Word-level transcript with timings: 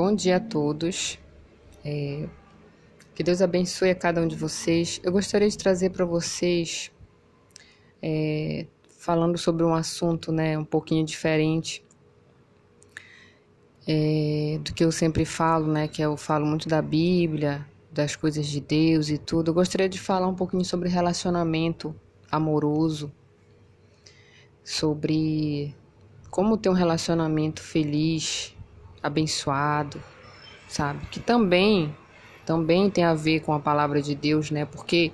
Bom 0.00 0.14
dia 0.14 0.36
a 0.36 0.40
todos. 0.40 1.18
É, 1.84 2.28
que 3.16 3.24
Deus 3.24 3.42
abençoe 3.42 3.90
a 3.90 3.96
cada 3.96 4.20
um 4.20 4.28
de 4.28 4.36
vocês. 4.36 5.00
Eu 5.02 5.10
gostaria 5.10 5.48
de 5.48 5.58
trazer 5.58 5.90
para 5.90 6.04
vocês, 6.04 6.92
é, 8.00 8.64
falando 8.96 9.36
sobre 9.36 9.64
um 9.64 9.74
assunto 9.74 10.30
né, 10.30 10.56
um 10.56 10.64
pouquinho 10.64 11.04
diferente 11.04 11.84
é, 13.88 14.60
do 14.62 14.72
que 14.72 14.84
eu 14.84 14.92
sempre 14.92 15.24
falo, 15.24 15.66
né, 15.66 15.88
que 15.88 16.00
eu 16.00 16.16
falo 16.16 16.46
muito 16.46 16.68
da 16.68 16.80
Bíblia, 16.80 17.66
das 17.90 18.14
coisas 18.14 18.46
de 18.46 18.60
Deus 18.60 19.10
e 19.10 19.18
tudo. 19.18 19.50
Eu 19.50 19.54
gostaria 19.54 19.88
de 19.88 19.98
falar 19.98 20.28
um 20.28 20.34
pouquinho 20.36 20.64
sobre 20.64 20.88
relacionamento 20.88 21.92
amoroso, 22.30 23.10
sobre 24.62 25.74
como 26.30 26.56
ter 26.56 26.68
um 26.68 26.74
relacionamento 26.74 27.60
feliz 27.60 28.56
abençoado, 29.02 30.02
sabe? 30.68 31.06
Que 31.10 31.20
também 31.20 31.94
também 32.44 32.88
tem 32.88 33.04
a 33.04 33.12
ver 33.12 33.40
com 33.40 33.52
a 33.52 33.60
palavra 33.60 34.00
de 34.00 34.14
Deus, 34.14 34.50
né? 34.50 34.64
Porque 34.64 35.12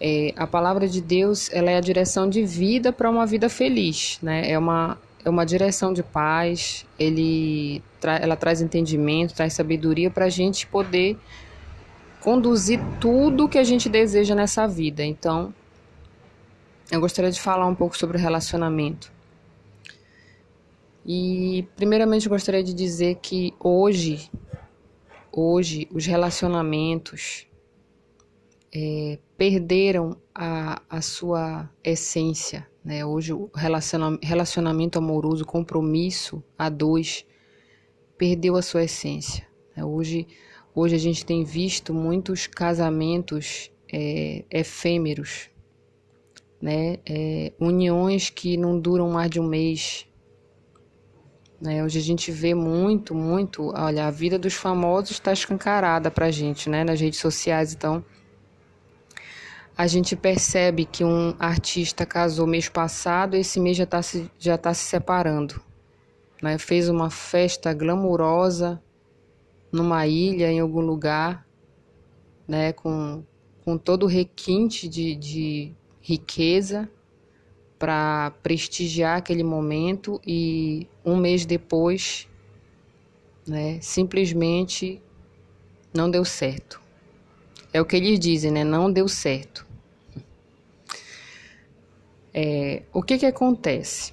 é, 0.00 0.34
a 0.36 0.48
palavra 0.48 0.88
de 0.88 1.00
Deus 1.00 1.48
ela 1.52 1.70
é 1.70 1.76
a 1.76 1.80
direção 1.80 2.28
de 2.28 2.42
vida 2.42 2.92
para 2.92 3.08
uma 3.08 3.24
vida 3.24 3.48
feliz, 3.48 4.18
né? 4.20 4.50
É 4.50 4.58
uma 4.58 4.98
é 5.24 5.30
uma 5.30 5.44
direção 5.44 5.92
de 5.92 6.02
paz. 6.02 6.84
Ele 6.98 7.82
tra 8.00 8.16
ela 8.16 8.34
traz 8.36 8.60
entendimento, 8.60 9.34
traz 9.34 9.52
sabedoria 9.52 10.10
para 10.10 10.24
a 10.24 10.28
gente 10.28 10.66
poder 10.66 11.16
conduzir 12.20 12.80
tudo 13.00 13.48
que 13.48 13.58
a 13.58 13.64
gente 13.64 13.88
deseja 13.88 14.34
nessa 14.34 14.66
vida. 14.66 15.04
Então, 15.04 15.54
eu 16.90 17.00
gostaria 17.00 17.30
de 17.30 17.40
falar 17.40 17.66
um 17.66 17.74
pouco 17.74 17.96
sobre 17.96 18.18
relacionamento. 18.18 19.12
E 21.12 21.66
primeiramente 21.74 22.28
gostaria 22.28 22.62
de 22.62 22.72
dizer 22.72 23.16
que 23.16 23.52
hoje, 23.58 24.30
hoje 25.32 25.88
os 25.92 26.06
relacionamentos 26.06 27.48
é, 28.72 29.18
perderam 29.36 30.16
a, 30.32 30.80
a 30.88 31.02
sua 31.02 31.68
essência. 31.82 32.64
Né? 32.84 33.04
Hoje 33.04 33.32
o 33.32 33.50
relacionamento 34.22 35.00
amoroso, 35.00 35.44
compromisso 35.44 36.44
a 36.56 36.68
dois, 36.68 37.26
perdeu 38.16 38.54
a 38.54 38.62
sua 38.62 38.84
essência. 38.84 39.44
Né? 39.76 39.84
Hoje, 39.84 40.28
hoje 40.72 40.94
a 40.94 41.00
gente 41.00 41.26
tem 41.26 41.42
visto 41.42 41.92
muitos 41.92 42.46
casamentos 42.46 43.72
é, 43.92 44.44
efêmeros, 44.48 45.50
né? 46.62 46.98
É, 47.04 47.52
uniões 47.58 48.30
que 48.30 48.56
não 48.56 48.78
duram 48.78 49.10
mais 49.10 49.28
de 49.28 49.40
um 49.40 49.48
mês, 49.48 50.06
né? 51.60 51.84
Hoje 51.84 51.98
a 51.98 52.02
gente 52.02 52.32
vê 52.32 52.54
muito, 52.54 53.14
muito. 53.14 53.72
Olha, 53.76 54.06
a 54.06 54.10
vida 54.10 54.38
dos 54.38 54.54
famosos 54.54 55.10
está 55.10 55.32
escancarada 55.32 56.10
para 56.10 56.26
a 56.26 56.30
gente, 56.30 56.70
né? 56.70 56.82
Nas 56.82 57.00
redes 57.00 57.18
sociais. 57.20 57.74
Então, 57.74 58.02
a 59.76 59.86
gente 59.86 60.16
percebe 60.16 60.84
que 60.86 61.04
um 61.04 61.34
artista 61.38 62.06
casou 62.06 62.46
mês 62.46 62.68
passado 62.68 63.34
esse 63.34 63.60
mês 63.60 63.76
já 63.76 63.84
está 63.84 64.02
se, 64.02 64.30
já 64.38 64.56
tá 64.56 64.72
se 64.72 64.84
separando. 64.84 65.60
Né? 66.42 66.56
Fez 66.56 66.88
uma 66.88 67.10
festa 67.10 67.72
glamurosa 67.74 68.82
numa 69.70 70.06
ilha, 70.06 70.50
em 70.50 70.60
algum 70.60 70.80
lugar, 70.80 71.46
né? 72.48 72.72
com, 72.72 73.22
com 73.64 73.76
todo 73.76 74.04
o 74.04 74.06
requinte 74.06 74.88
de, 74.88 75.14
de 75.14 75.72
riqueza 76.00 76.88
para 77.80 78.32
prestigiar 78.42 79.16
aquele 79.16 79.42
momento 79.42 80.20
e 80.26 80.86
um 81.02 81.16
mês 81.16 81.46
depois, 81.46 82.28
né, 83.48 83.78
simplesmente 83.80 85.00
não 85.92 86.10
deu 86.10 86.22
certo. 86.22 86.78
É 87.72 87.80
o 87.80 87.86
que 87.86 87.96
eles 87.96 88.20
dizem, 88.20 88.50
né? 88.50 88.64
Não 88.64 88.92
deu 88.92 89.08
certo. 89.08 89.66
É, 92.34 92.82
o 92.92 93.02
que 93.02 93.16
que 93.16 93.24
acontece? 93.24 94.12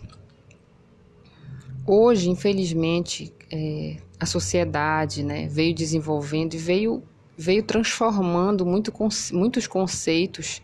Hoje, 1.85 2.29
infelizmente, 2.29 3.33
é, 3.51 3.97
a 4.17 4.25
sociedade 4.25 5.23
né, 5.23 5.45
veio 5.49 5.75
desenvolvendo 5.75 6.53
e 6.53 6.57
veio, 6.57 7.03
veio 7.37 7.63
transformando 7.63 8.65
muito, 8.65 8.93
muitos 9.33 9.67
conceitos 9.67 10.61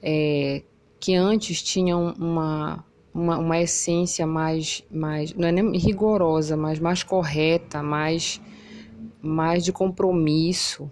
é, 0.00 0.62
que 0.98 1.14
antes 1.14 1.62
tinham 1.62 2.14
uma, 2.18 2.84
uma, 3.12 3.38
uma, 3.38 3.60
essência 3.60 4.26
mais, 4.26 4.84
mais, 4.90 5.34
não 5.34 5.48
é 5.48 5.52
nem 5.52 5.76
rigorosa, 5.76 6.56
mas 6.56 6.78
mais 6.78 7.02
correta, 7.02 7.82
mais, 7.82 8.40
mais 9.20 9.64
de 9.64 9.72
compromisso, 9.72 10.90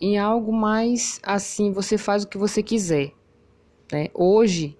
em 0.00 0.18
algo 0.18 0.52
mais 0.52 1.20
assim, 1.22 1.72
você 1.72 1.98
faz 1.98 2.24
o 2.24 2.28
que 2.28 2.38
você 2.38 2.62
quiser. 2.62 3.12
Né? 3.92 4.08
Hoje, 4.14 4.78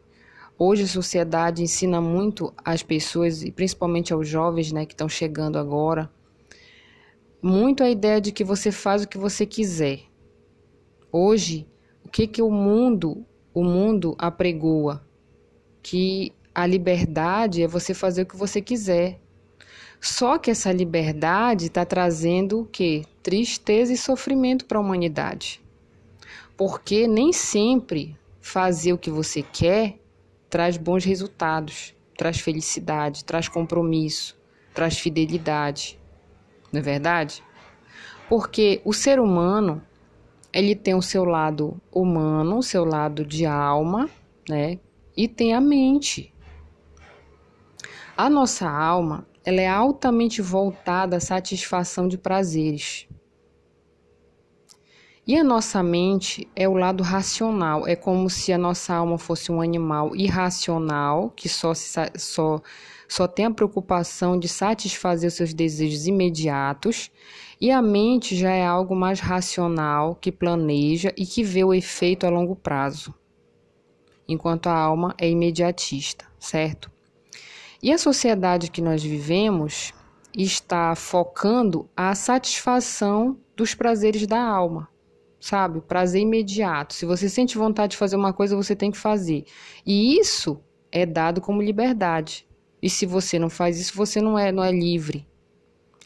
hoje 0.59 0.85
a 0.85 0.89
sociedade 0.89 1.63
ensina 1.63 2.01
muito 2.01 2.53
às 2.65 2.83
pessoas, 2.83 3.43
e 3.43 3.51
principalmente 3.51 4.13
aos 4.13 4.27
jovens 4.27 4.73
né, 4.73 4.87
que 4.87 4.95
estão 4.95 5.09
chegando 5.09 5.59
agora, 5.59 6.11
muito 7.43 7.83
a 7.83 7.91
ideia 7.91 8.21
de 8.21 8.33
que 8.33 8.45
você 8.45 8.71
faz 8.71 9.03
o 9.03 9.09
que 9.09 9.19
você 9.19 9.45
quiser. 9.45 10.01
Hoje, 11.13 11.67
o 12.05 12.09
que, 12.09 12.27
que 12.27 12.43
o 12.43 12.51
mundo 12.51 13.27
o 13.53 13.65
mundo 13.65 14.15
apregoa 14.19 15.05
que 15.83 16.33
a 16.55 16.67
liberdade 16.67 17.63
é 17.63 17.67
você 17.67 17.95
fazer 17.95 18.23
o 18.23 18.27
que 18.27 18.37
você 18.37 18.61
quiser. 18.61 19.21
Só 20.01 20.39
que 20.39 20.51
essa 20.51 20.73
liberdade 20.73 21.67
está 21.67 21.85
trazendo 21.85 22.61
o 22.61 22.67
quê? 22.67 23.05
Tristeza 23.23 23.93
e 23.93 23.97
sofrimento 23.97 24.65
para 24.65 24.79
a 24.79 24.81
humanidade. 24.81 25.63
Porque 26.57 27.07
nem 27.07 27.33
sempre 27.33 28.17
fazer 28.41 28.93
o 28.93 28.99
que 28.99 29.11
você 29.11 29.43
quer 29.43 29.99
traz 30.49 30.77
bons 30.77 31.05
resultados, 31.05 31.95
traz 32.17 32.41
felicidade, 32.41 33.25
traz 33.25 33.49
compromisso, 33.49 34.37
traz 34.75 34.99
fidelidade. 34.99 35.99
Não 36.73 36.81
é 36.81 36.83
verdade? 36.83 37.43
Porque 38.29 38.81
o 38.85 38.93
ser 38.93 39.21
humano 39.21 39.83
ele 40.53 40.75
tem 40.75 40.95
o 40.95 41.03
seu 41.03 41.25
lado 41.25 41.81
humano, 41.93 42.59
o 42.59 42.63
seu 42.63 42.85
lado 42.85 43.25
de 43.25 43.47
alma, 43.47 44.09
né? 44.49 44.79
E 45.17 45.29
tem 45.29 45.55
a 45.55 45.61
mente. 45.61 46.33
A 48.17 48.29
nossa 48.29 48.69
alma, 48.69 49.27
ela 49.45 49.61
é 49.61 49.69
altamente 49.69 50.43
voltada 50.43 51.17
à 51.17 51.21
satisfação 51.21 52.09
de 52.09 52.19
prazeres. 52.19 53.09
E 55.27 55.37
a 55.37 55.45
nossa 55.45 55.83
mente 55.83 56.49
é 56.57 56.69
o 56.69 56.75
lado 56.75 57.03
racional, 57.05 57.87
é 57.87 57.95
como 57.95 58.29
se 58.29 58.53
a 58.53 58.59
nossa 58.59 58.95
alma 58.95 59.17
fosse 59.17 59.53
um 59.53 59.61
animal 59.61 60.17
irracional 60.17 61.31
que 61.31 61.49
só, 61.49 61.73
só, 62.17 62.61
só 63.11 63.27
tem 63.27 63.47
a 63.47 63.51
preocupação 63.51 64.39
de 64.39 64.47
satisfazer 64.47 65.27
os 65.27 65.35
seus 65.35 65.53
desejos 65.53 66.07
imediatos 66.07 67.11
e 67.61 67.69
a 67.69 67.83
mente 67.83 68.37
já 68.37 68.53
é 68.53 68.65
algo 68.65 68.95
mais 68.95 69.19
racional, 69.19 70.15
que 70.15 70.31
planeja 70.31 71.13
e 71.17 71.27
que 71.27 71.43
vê 71.43 71.65
o 71.65 71.75
efeito 71.75 72.25
a 72.25 72.31
longo 72.31 72.55
prazo, 72.55 73.13
enquanto 74.29 74.69
a 74.69 74.79
alma 74.79 75.13
é 75.19 75.29
imediatista, 75.29 76.25
certo? 76.39 76.89
E 77.83 77.91
a 77.93 77.99
sociedade 77.99 78.71
que 78.71 78.81
nós 78.81 79.03
vivemos 79.03 79.93
está 80.39 80.95
focando 80.95 81.91
a 81.97 82.15
satisfação 82.15 83.37
dos 83.57 83.75
prazeres 83.75 84.25
da 84.25 84.41
alma, 84.41 84.89
sabe? 85.41 85.81
Prazer 85.81 86.23
imediato. 86.23 86.95
Se 86.95 87.05
você 87.05 87.29
sente 87.29 87.59
vontade 87.59 87.91
de 87.91 87.97
fazer 87.97 88.15
uma 88.15 88.33
coisa, 88.33 88.55
você 88.55 88.77
tem 88.77 88.93
que 88.93 88.99
fazer. 88.99 89.47
E 89.85 90.17
isso 90.17 90.63
é 90.93 91.05
dado 91.05 91.41
como 91.41 91.61
liberdade. 91.61 92.49
E 92.83 92.89
se 92.89 93.07
você 93.07 93.39
não 93.39 93.51
faz 93.51 93.81
isso, 93.81 93.95
você 93.95 94.21
não 94.21 94.39
é, 94.39 94.51
não 94.51 94.65
é 94.65 94.73
livre. 94.73 95.27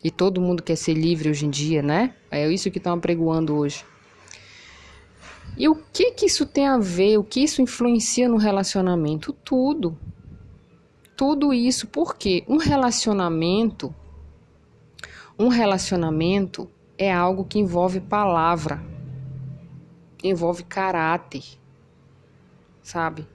E 0.02 0.10
todo 0.10 0.40
mundo 0.40 0.62
quer 0.62 0.76
ser 0.76 0.94
livre 0.94 1.30
hoje 1.30 1.46
em 1.46 1.50
dia, 1.50 1.82
né? 1.82 2.14
É 2.30 2.50
isso 2.50 2.70
que 2.70 2.78
estão 2.78 2.94
apregoando 2.94 3.54
hoje. 3.54 3.84
E 5.56 5.68
o 5.68 5.76
que 5.92 6.12
que 6.12 6.26
isso 6.26 6.44
tem 6.44 6.66
a 6.66 6.78
ver? 6.78 7.16
O 7.16 7.24
que 7.24 7.40
isso 7.40 7.62
influencia 7.62 8.28
no 8.28 8.36
relacionamento? 8.36 9.32
Tudo. 9.32 9.96
Tudo 11.16 11.54
isso 11.54 11.86
porque 11.86 12.44
um 12.48 12.56
relacionamento 12.56 13.94
um 15.38 15.48
relacionamento 15.48 16.70
é 16.96 17.12
algo 17.12 17.44
que 17.44 17.58
envolve 17.58 18.00
palavra, 18.00 18.80
envolve 20.22 20.62
caráter, 20.62 21.42
sabe? 22.82 23.26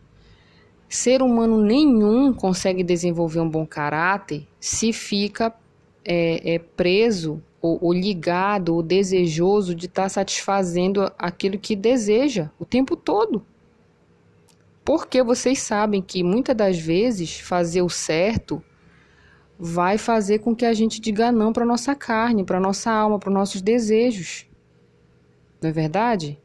Ser 0.90 1.22
humano 1.22 1.62
nenhum 1.62 2.34
consegue 2.34 2.84
desenvolver 2.84 3.40
um 3.40 3.50
bom 3.50 3.64
caráter 3.64 4.48
se 4.60 4.92
fica 4.92 5.54
é, 6.04 6.56
é 6.56 6.60
preso 6.60 7.42
ou, 7.62 7.78
ou, 7.80 7.94
ligado 7.94 8.74
ou 8.74 8.82
desejoso 8.82 9.76
de 9.76 9.86
estar 9.86 10.04
tá 10.04 10.10
satisfazendo 10.10 11.12
aquilo 11.18 11.60
que 11.60 11.76
deseja 11.76 12.50
o 12.58 12.66
tempo 12.66 12.96
todo. 12.96 13.46
Porque 14.84 15.22
vocês 15.22 15.60
sabem 15.60 16.02
que 16.02 16.24
muitas 16.24 16.56
das 16.56 16.80
vezes 16.80 17.40
fazer 17.40 17.84
o 17.84 17.90
certo 17.90 18.64
vai 19.60 20.00
fazer 20.00 20.40
com 20.40 20.56
que 20.56 20.66
a 20.66 20.74
gente 20.74 21.00
diga 21.00 21.32
não 21.32 21.54
para 21.54 21.66
nossa 21.66 21.94
carne, 21.94 22.44
para 22.44 22.60
nossa 22.60 22.90
alma, 22.90 23.20
para 23.20 23.30
nossos 23.30 23.62
desejos. 23.62 24.48
Não 25.62 25.70
é 25.70 25.74
verdade? 25.74 26.40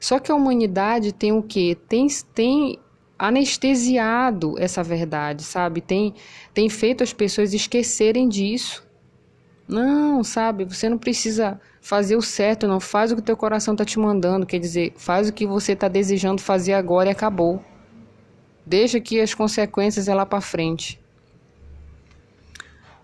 Só 0.00 0.18
que 0.18 0.32
a 0.32 0.34
humanidade 0.34 1.12
tem 1.12 1.32
o 1.32 1.42
quê? 1.42 1.76
Tem, 1.88 2.08
tem 2.34 2.80
anestesiado 3.18 4.54
essa 4.58 4.82
verdade, 4.82 5.42
sabe? 5.42 5.80
Tem, 5.80 6.14
tem 6.52 6.68
feito 6.68 7.02
as 7.02 7.12
pessoas 7.12 7.54
esquecerem 7.54 8.28
disso. 8.28 8.86
Não, 9.66 10.22
sabe? 10.22 10.64
Você 10.64 10.88
não 10.88 10.98
precisa 10.98 11.60
fazer 11.80 12.16
o 12.16 12.22
certo, 12.22 12.68
não. 12.68 12.78
Faz 12.78 13.10
o 13.10 13.16
que 13.16 13.22
teu 13.22 13.36
coração 13.36 13.74
está 13.74 13.84
te 13.84 13.98
mandando. 13.98 14.46
Quer 14.46 14.60
dizer, 14.60 14.92
faz 14.96 15.28
o 15.28 15.32
que 15.32 15.46
você 15.46 15.72
está 15.72 15.88
desejando 15.88 16.40
fazer 16.40 16.74
agora 16.74 17.08
e 17.08 17.12
acabou. 17.12 17.62
Deixa 18.64 19.00
que 19.00 19.20
as 19.20 19.34
consequências 19.34 20.08
é 20.08 20.14
lá 20.14 20.26
para 20.26 20.40
frente. 20.40 21.00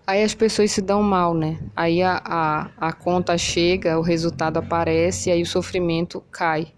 Aí 0.05 0.21
as 0.21 0.33
pessoas 0.33 0.71
se 0.71 0.81
dão 0.81 1.01
mal, 1.01 1.33
né? 1.33 1.59
Aí 1.75 2.01
a, 2.01 2.21
a, 2.23 2.69
a 2.77 2.93
conta 2.93 3.37
chega, 3.37 3.97
o 3.97 4.01
resultado 4.01 4.57
aparece, 4.57 5.31
aí 5.31 5.41
o 5.41 5.45
sofrimento 5.45 6.21
cai 6.29 6.73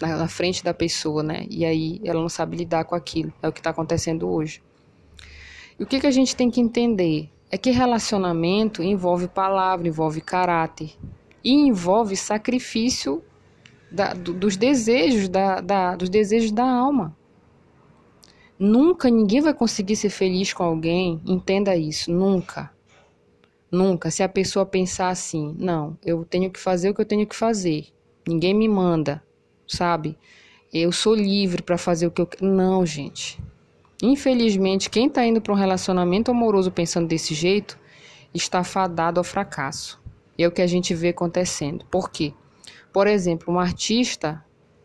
na, 0.00 0.28
frente 0.28 0.62
da 0.62 0.74
pessoa, 0.74 1.22
né? 1.22 1.46
E 1.50 1.64
aí 1.64 2.00
ela 2.04 2.20
não 2.20 2.28
sabe 2.28 2.56
lidar 2.56 2.84
com 2.84 2.94
aquilo. 2.94 3.32
É 3.42 3.48
o 3.48 3.52
que 3.52 3.60
está 3.60 3.70
acontecendo 3.70 4.28
hoje. 4.28 4.62
E 5.78 5.82
o 5.82 5.86
que, 5.86 6.00
que 6.00 6.06
a 6.06 6.10
gente 6.10 6.36
tem 6.36 6.50
que 6.50 6.60
entender? 6.60 7.30
É 7.50 7.58
que 7.58 7.70
relacionamento 7.70 8.82
envolve 8.82 9.28
palavra, 9.28 9.86
envolve 9.86 10.20
caráter 10.20 10.92
e 11.42 11.52
envolve 11.52 12.16
sacrifício 12.16 13.22
da, 13.90 14.12
do, 14.12 14.32
dos 14.32 14.56
desejos 14.56 15.28
da, 15.28 15.60
da, 15.60 15.96
dos 15.96 16.08
desejos 16.08 16.50
da 16.50 16.64
alma. 16.64 17.16
Nunca 18.58 19.10
ninguém 19.10 19.40
vai 19.40 19.52
conseguir 19.52 19.96
ser 19.96 20.10
feliz 20.10 20.52
com 20.52 20.62
alguém, 20.62 21.20
entenda 21.26 21.76
isso, 21.76 22.12
nunca. 22.12 22.72
Nunca. 23.70 24.10
Se 24.10 24.22
a 24.22 24.28
pessoa 24.28 24.64
pensar 24.64 25.08
assim, 25.08 25.56
não, 25.58 25.98
eu 26.04 26.24
tenho 26.24 26.50
que 26.50 26.60
fazer 26.60 26.90
o 26.90 26.94
que 26.94 27.00
eu 27.00 27.06
tenho 27.06 27.26
que 27.26 27.34
fazer. 27.34 27.88
Ninguém 28.26 28.54
me 28.54 28.68
manda, 28.68 29.22
sabe? 29.66 30.18
Eu 30.72 30.90
sou 30.92 31.14
livre 31.14 31.62
para 31.62 31.78
fazer 31.78 32.06
o 32.06 32.10
que 32.10 32.20
eu 32.20 32.28
Não, 32.40 32.84
gente. 32.84 33.40
Infelizmente, 34.02 34.90
quem 34.90 35.06
está 35.06 35.24
indo 35.24 35.40
para 35.40 35.52
um 35.52 35.56
relacionamento 35.56 36.30
amoroso 36.30 36.70
pensando 36.70 37.06
desse 37.06 37.34
jeito 37.34 37.78
está 38.32 38.64
fadado 38.64 39.20
ao 39.20 39.24
fracasso. 39.24 40.02
É 40.36 40.46
o 40.46 40.52
que 40.52 40.62
a 40.62 40.66
gente 40.66 40.94
vê 40.94 41.10
acontecendo. 41.10 41.84
Por 41.86 42.10
quê? 42.10 42.34
Por 42.92 43.06
exemplo, 43.06 43.54
um 43.54 43.58
artista 43.58 44.44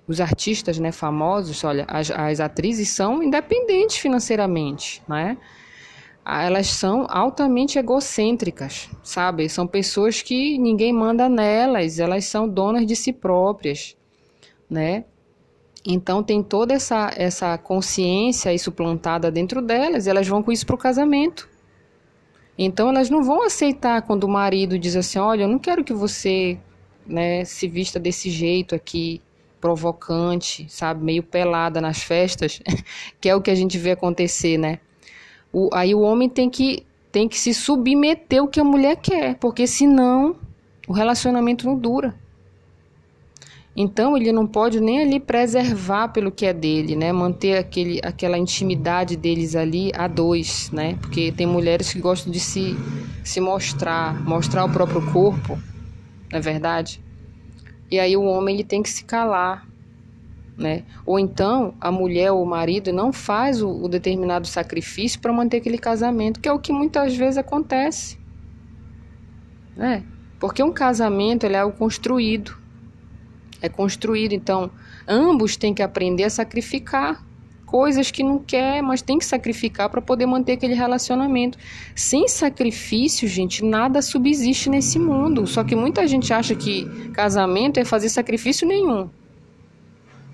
os 0.10 0.20
artistas 0.20 0.80
né, 0.80 0.92
famosos, 0.92 1.64
olha, 1.64 1.86
as, 1.88 2.10
as 2.10 2.40
atrizes 2.40 2.90
são 2.90 3.22
independentes 3.22 3.98
financeiramente, 3.98 5.04
né? 5.08 5.38
Elas 6.26 6.68
são 6.68 7.06
altamente 7.08 7.78
egocêntricas, 7.78 8.90
sabe? 9.04 9.48
São 9.48 9.68
pessoas 9.68 10.24
que 10.24 10.58
ninguém 10.58 10.92
manda 10.92 11.30
nelas, 11.30 12.00
elas 12.00 12.26
são 12.26 12.50
donas 12.50 12.88
de 12.88 12.96
si 12.96 13.14
próprias, 13.14 13.96
né? 14.70 15.06
Então 15.86 16.22
tem 16.22 16.44
toda 16.44 16.74
essa, 16.74 17.12
essa 17.16 17.58
consciência 17.58 18.54
isso 18.54 18.72
plantada 18.72 19.32
dentro 19.32 19.62
delas, 19.62 20.06
e 20.06 20.10
elas 20.10 20.28
vão 20.28 20.44
com 20.44 20.52
isso 20.52 20.66
para 20.66 20.76
o 20.76 20.78
casamento. 20.78 21.50
Então 22.58 22.90
elas 22.90 23.10
não 23.10 23.24
vão 23.24 23.44
aceitar 23.44 24.02
quando 24.02 24.26
o 24.26 24.30
marido 24.30 24.78
diz 24.78 24.96
assim, 24.96 25.18
olha, 25.18 25.44
eu 25.44 25.48
não 25.48 25.58
quero 25.58 25.84
que 25.84 25.94
você 25.94 26.60
né, 27.06 27.44
se 27.46 27.68
vista 27.68 28.00
desse 28.00 28.30
jeito 28.30 28.76
aqui, 28.76 29.22
provocante, 29.60 30.66
sabe, 30.70 31.04
meio 31.04 31.24
pelada 31.24 31.82
nas 31.82 32.04
festas, 32.04 32.62
que 33.20 33.28
é 33.28 33.36
o 33.36 33.42
que 33.42 33.52
a 33.52 33.56
gente 33.56 33.78
vê 33.78 33.92
acontecer, 33.92 34.58
né? 34.58 34.80
O, 35.52 35.70
aí 35.74 35.96
o 35.96 36.02
homem 36.02 36.30
tem 36.30 36.50
que 36.50 36.86
tem 37.12 37.28
que 37.28 37.40
se 37.40 37.56
submeter 37.56 38.40
ao 38.40 38.48
que 38.48 38.60
a 38.60 38.64
mulher 38.64 38.96
quer, 38.98 39.36
porque 39.36 39.66
senão 39.66 40.36
o 40.88 40.94
relacionamento 40.94 41.66
não 41.66 41.76
dura. 41.76 42.14
Então 43.76 44.18
ele 44.18 44.32
não 44.32 44.48
pode 44.48 44.82
nem 44.82 45.02
ali 45.02 45.20
preservar 45.20 46.10
pelo 46.10 46.32
que 46.32 46.46
é 46.46 46.54
dele, 46.54 46.96
né? 46.96 47.14
Manter 47.14 47.58
aquele, 47.58 48.00
aquela 48.04 48.38
intimidade 48.38 49.16
deles 49.16 49.56
ali 49.56 49.92
a 49.96 50.08
dois, 50.08 50.70
né? 50.72 50.98
Porque 51.00 51.32
tem 51.32 51.46
mulheres 51.46 51.94
que 51.94 52.00
gostam 52.00 52.32
de 52.32 52.40
se, 52.40 52.76
se 53.24 53.40
mostrar, 53.40 54.22
mostrar 54.24 54.66
o 54.66 54.70
próprio 54.70 55.02
corpo, 55.12 55.58
não 56.32 56.40
é 56.40 56.42
verdade? 56.42 57.02
E 57.92 58.00
aí 58.00 58.18
o 58.18 58.24
homem 58.24 58.56
ele 58.56 58.64
tem 58.64 58.84
que 58.84 58.90
se 58.90 59.06
calar, 59.06 59.68
né? 60.58 60.84
Ou 61.06 61.18
então 61.18 61.74
a 61.80 61.92
mulher 61.92 62.32
ou 62.32 62.44
o 62.44 62.46
marido 62.46 62.92
não 62.92 63.14
faz 63.14 63.62
o, 63.62 63.70
o 63.70 63.88
determinado 63.88 64.46
sacrifício 64.46 65.22
para 65.22 65.32
manter 65.32 65.58
aquele 65.58 65.78
casamento, 65.78 66.40
que 66.40 66.50
é 66.50 66.52
o 66.52 66.60
que 66.60 66.74
muitas 66.74 67.16
vezes 67.16 67.38
acontece, 67.38 68.20
né? 69.76 70.04
Porque 70.40 70.62
um 70.62 70.72
casamento 70.72 71.46
ele 71.46 71.56
é 71.56 71.60
algo 71.60 71.78
construído, 71.78 72.59
é 73.62 73.70
construído, 73.70 74.34
então 74.34 74.72
ambos 75.08 75.56
têm 75.58 75.74
que 75.74 75.82
aprender 75.82 76.24
a 76.24 76.30
sacrificar 76.30 77.24
coisas 77.70 78.10
que 78.10 78.24
não 78.24 78.40
quer, 78.40 78.82
mas 78.82 79.00
tem 79.00 79.20
que 79.20 79.26
sacrificar 79.26 79.90
para 79.90 80.02
poder 80.02 80.26
manter 80.26 80.54
aquele 80.54 80.74
relacionamento. 80.74 81.56
Sem 81.96 82.28
sacrifício, 82.28 83.28
gente, 83.28 83.64
nada 83.64 84.02
subsiste 84.02 84.72
nesse 84.72 84.98
mundo. 84.98 85.46
Só 85.46 85.64
que 85.64 85.76
muita 85.76 86.08
gente 86.08 86.34
acha 86.34 86.56
que 86.56 86.86
casamento 87.12 87.80
é 87.80 87.86
fazer 87.86 88.10
sacrifício 88.10 88.68
nenhum. 88.68 89.08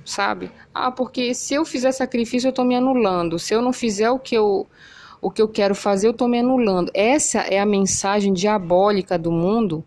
Sabe? 0.05 0.49
Ah, 0.73 0.91
porque 0.91 1.33
se 1.33 1.53
eu 1.53 1.65
fizer 1.65 1.91
sacrifício 1.91 2.47
eu 2.47 2.51
estou 2.51 2.63
me 2.63 2.75
anulando. 2.75 3.37
Se 3.37 3.53
eu 3.53 3.61
não 3.61 3.73
fizer 3.73 4.09
o 4.09 4.19
que 4.19 4.35
eu 4.35 4.65
o 5.21 5.31
que 5.31 5.41
eu 5.41 5.47
quero 5.47 5.73
fazer, 5.73 6.07
eu 6.07 6.11
estou 6.11 6.27
me 6.27 6.39
anulando. 6.39 6.91
Essa 6.93 7.39
é 7.39 7.59
a 7.59 7.65
mensagem 7.65 8.31
diabólica 8.31 9.17
do 9.17 9.31
mundo 9.31 9.83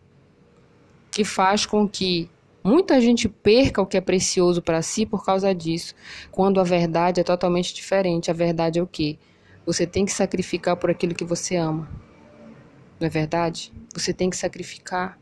que 1.11 1.25
faz 1.25 1.64
com 1.64 1.88
que 1.88 2.29
Muita 2.62 3.00
gente 3.00 3.28
perca 3.28 3.81
o 3.81 3.87
que 3.87 3.96
é 3.96 4.00
precioso 4.00 4.60
para 4.60 4.82
si 4.82 5.06
por 5.06 5.25
causa 5.25 5.55
disso, 5.55 5.94
quando 6.31 6.60
a 6.60 6.64
verdade 6.64 7.20
é 7.20 7.25
totalmente 7.25 7.72
diferente. 7.72 8.31
A 8.31 8.34
verdade 8.34 8.78
é 8.78 8.82
o 8.82 8.87
quê? 8.87 9.19
Você 9.64 9.87
tem 9.87 10.05
que 10.05 10.12
sacrificar 10.12 10.76
por 10.76 10.90
aquilo 10.90 11.14
que 11.14 11.25
você 11.25 11.56
ama. 11.56 11.88
Não 12.99 13.06
é 13.06 13.10
verdade? 13.10 13.72
Você 13.94 14.12
tem 14.12 14.28
que 14.28 14.37
sacrificar. 14.37 15.19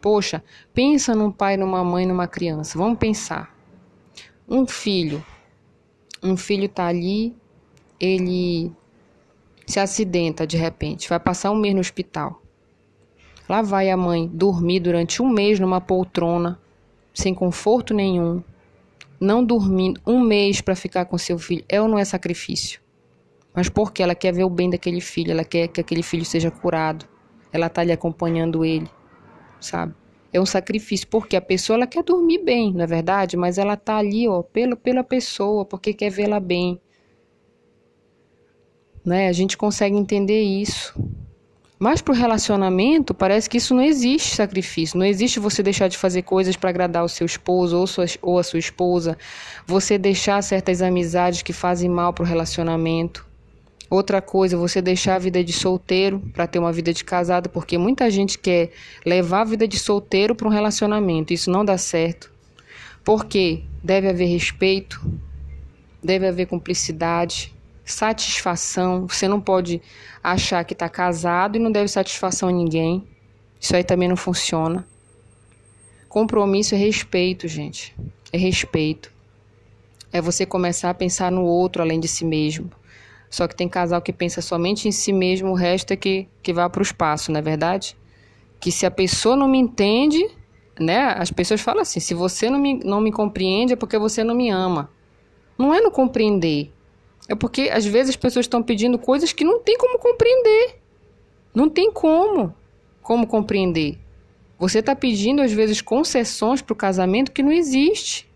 Poxa, 0.00 0.42
pensa 0.72 1.14
num 1.14 1.32
pai, 1.32 1.56
numa 1.56 1.82
mãe, 1.82 2.06
numa 2.06 2.28
criança. 2.28 2.78
Vamos 2.78 2.98
pensar. 2.98 3.54
Um 4.48 4.66
filho. 4.66 5.24
Um 6.22 6.36
filho 6.36 6.66
está 6.66 6.86
ali, 6.86 7.36
ele 8.00 8.72
se 9.66 9.78
acidenta 9.78 10.46
de 10.46 10.56
repente, 10.56 11.08
vai 11.08 11.20
passar 11.20 11.50
um 11.50 11.56
mês 11.56 11.74
no 11.74 11.80
hospital. 11.80 12.42
Lá 13.48 13.62
vai 13.62 13.90
a 13.90 13.96
mãe 13.96 14.26
dormir 14.26 14.80
durante 14.80 15.22
um 15.22 15.28
mês 15.28 15.60
numa 15.60 15.80
poltrona, 15.80 16.58
sem 17.18 17.34
conforto 17.34 17.92
nenhum, 17.92 18.40
não 19.20 19.44
dormindo 19.44 20.00
um 20.06 20.20
mês 20.20 20.60
para 20.60 20.76
ficar 20.76 21.04
com 21.06 21.18
seu 21.18 21.36
filho, 21.36 21.64
é 21.68 21.82
ou 21.82 21.88
não 21.88 21.98
é 21.98 22.04
sacrifício? 22.04 22.80
Mas 23.52 23.68
porque 23.68 24.04
ela 24.04 24.14
quer 24.14 24.32
ver 24.32 24.44
o 24.44 24.48
bem 24.48 24.70
daquele 24.70 25.00
filho, 25.00 25.32
ela 25.32 25.42
quer 25.42 25.66
que 25.66 25.80
aquele 25.80 26.04
filho 26.04 26.24
seja 26.24 26.48
curado, 26.48 27.08
ela 27.52 27.66
está 27.66 27.80
ali 27.80 27.90
acompanhando 27.90 28.64
ele, 28.64 28.88
sabe? 29.60 29.94
É 30.32 30.40
um 30.40 30.46
sacrifício, 30.46 31.08
porque 31.08 31.34
a 31.34 31.40
pessoa 31.40 31.76
ela 31.76 31.88
quer 31.88 32.04
dormir 32.04 32.38
bem, 32.44 32.72
não 32.72 32.84
é 32.84 32.86
verdade? 32.86 33.36
Mas 33.36 33.58
ela 33.58 33.74
está 33.74 33.96
ali, 33.96 34.28
ó, 34.28 34.40
pelo, 34.40 34.76
pela 34.76 35.02
pessoa, 35.02 35.64
porque 35.64 35.92
quer 35.92 36.10
vê-la 36.10 36.38
bem. 36.38 36.80
Né? 39.04 39.26
A 39.26 39.32
gente 39.32 39.58
consegue 39.58 39.96
entender 39.96 40.40
isso. 40.40 40.94
Mas 41.78 42.02
para 42.02 42.12
o 42.12 42.16
relacionamento, 42.16 43.14
parece 43.14 43.48
que 43.48 43.58
isso 43.58 43.72
não 43.72 43.82
existe 43.82 44.34
sacrifício. 44.34 44.98
Não 44.98 45.06
existe 45.06 45.38
você 45.38 45.62
deixar 45.62 45.86
de 45.86 45.96
fazer 45.96 46.22
coisas 46.22 46.56
para 46.56 46.70
agradar 46.70 47.04
o 47.04 47.08
seu 47.08 47.24
esposo 47.24 47.78
ou, 47.78 47.86
sua, 47.86 48.04
ou 48.20 48.38
a 48.38 48.42
sua 48.42 48.58
esposa. 48.58 49.16
Você 49.64 49.96
deixar 49.96 50.42
certas 50.42 50.82
amizades 50.82 51.42
que 51.42 51.52
fazem 51.52 51.88
mal 51.88 52.12
para 52.12 52.24
o 52.24 52.26
relacionamento. 52.26 53.24
Outra 53.88 54.20
coisa, 54.20 54.56
você 54.56 54.82
deixar 54.82 55.14
a 55.14 55.18
vida 55.18 55.42
de 55.42 55.52
solteiro 55.52 56.20
para 56.34 56.46
ter 56.48 56.58
uma 56.58 56.72
vida 56.72 56.92
de 56.92 57.04
casado, 57.04 57.48
porque 57.48 57.78
muita 57.78 58.10
gente 58.10 58.38
quer 58.38 58.70
levar 59.06 59.42
a 59.42 59.44
vida 59.44 59.66
de 59.66 59.78
solteiro 59.78 60.34
para 60.34 60.48
um 60.48 60.50
relacionamento. 60.50 61.32
Isso 61.32 61.50
não 61.50 61.64
dá 61.64 61.78
certo. 61.78 62.30
Porque 63.04 63.62
deve 63.82 64.08
haver 64.08 64.26
respeito, 64.26 65.00
deve 66.02 66.26
haver 66.26 66.46
cumplicidade, 66.46 67.54
satisfação. 67.92 69.06
Você 69.06 69.26
não 69.26 69.40
pode 69.40 69.80
achar 70.22 70.64
que 70.64 70.72
está 70.72 70.88
casado 70.88 71.56
e 71.56 71.58
não 71.58 71.70
deve 71.72 71.88
satisfação 71.88 72.48
a 72.48 72.52
ninguém. 72.52 73.06
Isso 73.60 73.74
aí 73.74 73.82
também 73.82 74.08
não 74.08 74.16
funciona. 74.16 74.86
Compromisso 76.08 76.74
é 76.74 76.78
respeito, 76.78 77.46
gente. 77.48 77.94
É 78.32 78.38
respeito. 78.38 79.12
É 80.12 80.20
você 80.20 80.46
começar 80.46 80.90
a 80.90 80.94
pensar 80.94 81.30
no 81.30 81.42
outro 81.44 81.82
além 81.82 82.00
de 82.00 82.08
si 82.08 82.24
mesmo. 82.24 82.70
Só 83.30 83.46
que 83.46 83.54
tem 83.54 83.68
casal 83.68 84.00
que 84.00 84.12
pensa 84.12 84.40
somente 84.40 84.88
em 84.88 84.92
si 84.92 85.12
mesmo, 85.12 85.50
o 85.50 85.54
resto 85.54 85.92
é 85.92 85.96
que, 85.96 86.26
que 86.42 86.52
vai 86.52 86.68
para 86.70 86.80
o 86.80 86.82
espaço, 86.82 87.30
não 87.30 87.38
é 87.38 87.42
verdade? 87.42 87.94
Que 88.58 88.72
se 88.72 88.86
a 88.86 88.90
pessoa 88.90 89.36
não 89.36 89.46
me 89.46 89.58
entende, 89.58 90.26
né? 90.80 91.14
As 91.18 91.30
pessoas 91.30 91.60
falam 91.60 91.82
assim: 91.82 92.00
se 92.00 92.14
você 92.14 92.48
não 92.48 92.58
me, 92.58 92.78
não 92.82 93.00
me 93.00 93.12
compreende 93.12 93.74
é 93.74 93.76
porque 93.76 93.98
você 93.98 94.24
não 94.24 94.34
me 94.34 94.48
ama. 94.48 94.90
Não 95.58 95.74
é 95.74 95.80
no 95.80 95.90
compreender, 95.90 96.72
é 97.28 97.34
porque 97.34 97.68
às 97.72 97.84
vezes 97.84 98.10
as 98.10 98.16
pessoas 98.16 98.46
estão 98.46 98.62
pedindo 98.62 98.98
coisas 98.98 99.32
que 99.32 99.44
não 99.44 99.60
tem 99.60 99.76
como 99.76 99.98
compreender. 99.98 100.76
Não 101.54 101.68
tem 101.68 101.92
como, 101.92 102.54
como 103.02 103.26
compreender. 103.26 103.98
Você 104.58 104.78
está 104.78 104.96
pedindo 104.96 105.42
às 105.42 105.52
vezes 105.52 105.82
concessões 105.82 106.62
para 106.62 106.72
o 106.72 106.76
casamento 106.76 107.30
que 107.30 107.42
não 107.42 107.52
existe. 107.52 108.26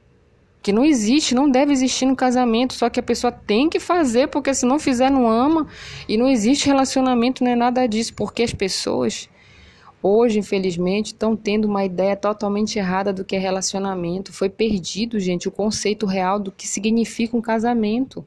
Que 0.62 0.72
não 0.72 0.84
existe, 0.84 1.34
não 1.34 1.50
deve 1.50 1.72
existir 1.72 2.06
no 2.06 2.14
casamento, 2.14 2.74
só 2.74 2.88
que 2.88 3.00
a 3.00 3.02
pessoa 3.02 3.32
tem 3.32 3.68
que 3.68 3.80
fazer, 3.80 4.28
porque 4.28 4.54
se 4.54 4.64
não 4.64 4.78
fizer, 4.78 5.10
não 5.10 5.28
ama. 5.28 5.66
E 6.08 6.16
não 6.16 6.28
existe 6.28 6.66
relacionamento, 6.66 7.42
não 7.42 7.50
é 7.50 7.56
nada 7.56 7.86
disso, 7.88 8.14
porque 8.14 8.44
as 8.44 8.52
pessoas 8.52 9.28
hoje, 10.02 10.38
infelizmente, 10.38 11.06
estão 11.06 11.34
tendo 11.34 11.64
uma 11.66 11.84
ideia 11.84 12.16
totalmente 12.16 12.78
errada 12.78 13.12
do 13.12 13.24
que 13.24 13.36
é 13.36 13.38
relacionamento. 13.38 14.32
Foi 14.32 14.48
perdido, 14.48 15.18
gente, 15.18 15.48
o 15.48 15.52
conceito 15.52 16.06
real 16.06 16.38
do 16.38 16.52
que 16.52 16.66
significa 16.66 17.36
um 17.36 17.40
casamento. 17.40 18.24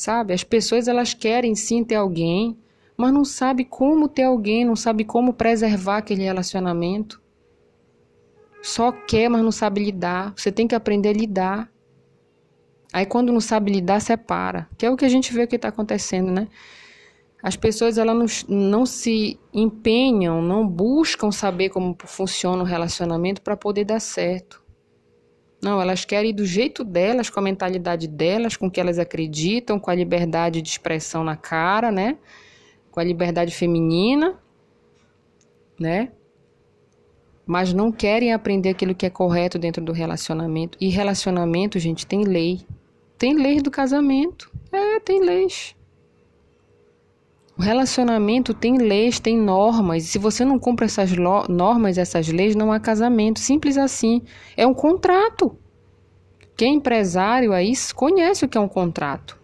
Sabe? 0.00 0.32
As 0.32 0.42
pessoas 0.42 0.88
elas 0.88 1.12
querem 1.12 1.54
sim 1.54 1.84
ter 1.84 1.96
alguém, 1.96 2.56
mas 2.96 3.12
não 3.12 3.22
sabe 3.22 3.66
como 3.66 4.08
ter 4.08 4.22
alguém, 4.22 4.64
não 4.64 4.74
sabe 4.74 5.04
como 5.04 5.34
preservar 5.34 5.98
aquele 5.98 6.22
relacionamento. 6.22 7.20
Só 8.62 8.92
quer, 8.92 9.28
mas 9.28 9.42
não 9.42 9.52
sabe 9.52 9.84
lidar. 9.84 10.32
Você 10.34 10.50
tem 10.50 10.66
que 10.66 10.74
aprender 10.74 11.10
a 11.10 11.12
lidar. 11.12 11.72
Aí 12.90 13.04
quando 13.04 13.30
não 13.30 13.42
sabe 13.42 13.70
lidar, 13.70 14.00
separa. 14.00 14.66
Que 14.78 14.86
é 14.86 14.90
o 14.90 14.96
que 14.96 15.04
a 15.04 15.08
gente 15.10 15.34
vê 15.34 15.46
que 15.46 15.56
está 15.56 15.68
acontecendo, 15.68 16.32
né? 16.32 16.48
As 17.42 17.54
pessoas 17.54 17.98
elas 17.98 18.46
não, 18.48 18.56
não 18.56 18.86
se 18.86 19.38
empenham, 19.52 20.40
não 20.40 20.66
buscam 20.66 21.30
saber 21.30 21.68
como 21.68 21.94
funciona 22.06 22.62
o 22.62 22.66
relacionamento 22.66 23.42
para 23.42 23.54
poder 23.54 23.84
dar 23.84 24.00
certo. 24.00 24.62
Não, 25.62 25.80
elas 25.80 26.04
querem 26.04 26.30
ir 26.30 26.32
do 26.32 26.46
jeito 26.46 26.82
delas, 26.82 27.28
com 27.28 27.38
a 27.38 27.42
mentalidade 27.42 28.08
delas, 28.08 28.56
com 28.56 28.66
o 28.66 28.70
que 28.70 28.80
elas 28.80 28.98
acreditam, 28.98 29.78
com 29.78 29.90
a 29.90 29.94
liberdade 29.94 30.62
de 30.62 30.68
expressão 30.68 31.22
na 31.22 31.36
cara, 31.36 31.92
né? 31.92 32.16
Com 32.90 32.98
a 32.98 33.04
liberdade 33.04 33.54
feminina, 33.54 34.38
né? 35.78 36.12
Mas 37.46 37.72
não 37.74 37.92
querem 37.92 38.32
aprender 38.32 38.70
aquilo 38.70 38.94
que 38.94 39.04
é 39.04 39.10
correto 39.10 39.58
dentro 39.58 39.84
do 39.84 39.92
relacionamento. 39.92 40.78
E 40.80 40.88
relacionamento, 40.88 41.78
gente, 41.78 42.06
tem 42.06 42.24
lei. 42.24 42.60
Tem 43.18 43.34
lei 43.34 43.60
do 43.60 43.70
casamento. 43.70 44.50
É, 44.72 44.98
tem 45.00 45.20
leis. 45.20 45.74
O 47.60 47.62
relacionamento 47.62 48.54
tem 48.54 48.78
leis, 48.78 49.20
tem 49.20 49.36
normas. 49.36 50.04
E 50.04 50.06
se 50.06 50.18
você 50.18 50.46
não 50.46 50.58
cumpre 50.58 50.86
essas 50.86 51.10
normas, 51.12 51.98
essas 51.98 52.26
leis, 52.26 52.56
não 52.56 52.72
há 52.72 52.80
casamento. 52.80 53.38
Simples 53.38 53.76
assim. 53.76 54.22
É 54.56 54.66
um 54.66 54.72
contrato. 54.72 55.54
Quem 56.56 56.72
é 56.72 56.76
empresário 56.76 57.52
aí 57.52 57.74
conhece 57.94 58.46
o 58.46 58.48
que 58.48 58.56
é 58.56 58.60
um 58.62 58.66
contrato. 58.66 59.38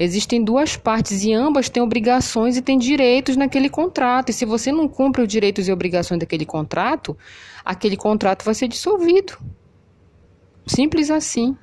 Existem 0.00 0.42
duas 0.42 0.76
partes 0.76 1.22
e 1.22 1.32
ambas 1.32 1.68
têm 1.68 1.80
obrigações 1.80 2.56
e 2.56 2.60
têm 2.60 2.76
direitos 2.76 3.36
naquele 3.36 3.70
contrato. 3.70 4.30
E 4.30 4.32
se 4.32 4.44
você 4.44 4.72
não 4.72 4.88
cumpre 4.88 5.22
os 5.22 5.28
direitos 5.28 5.68
e 5.68 5.72
obrigações 5.72 6.18
daquele 6.18 6.44
contrato, 6.44 7.16
aquele 7.64 7.96
contrato 7.96 8.44
vai 8.44 8.54
ser 8.54 8.66
dissolvido. 8.66 9.38
Simples 10.66 11.08
assim. 11.08 11.56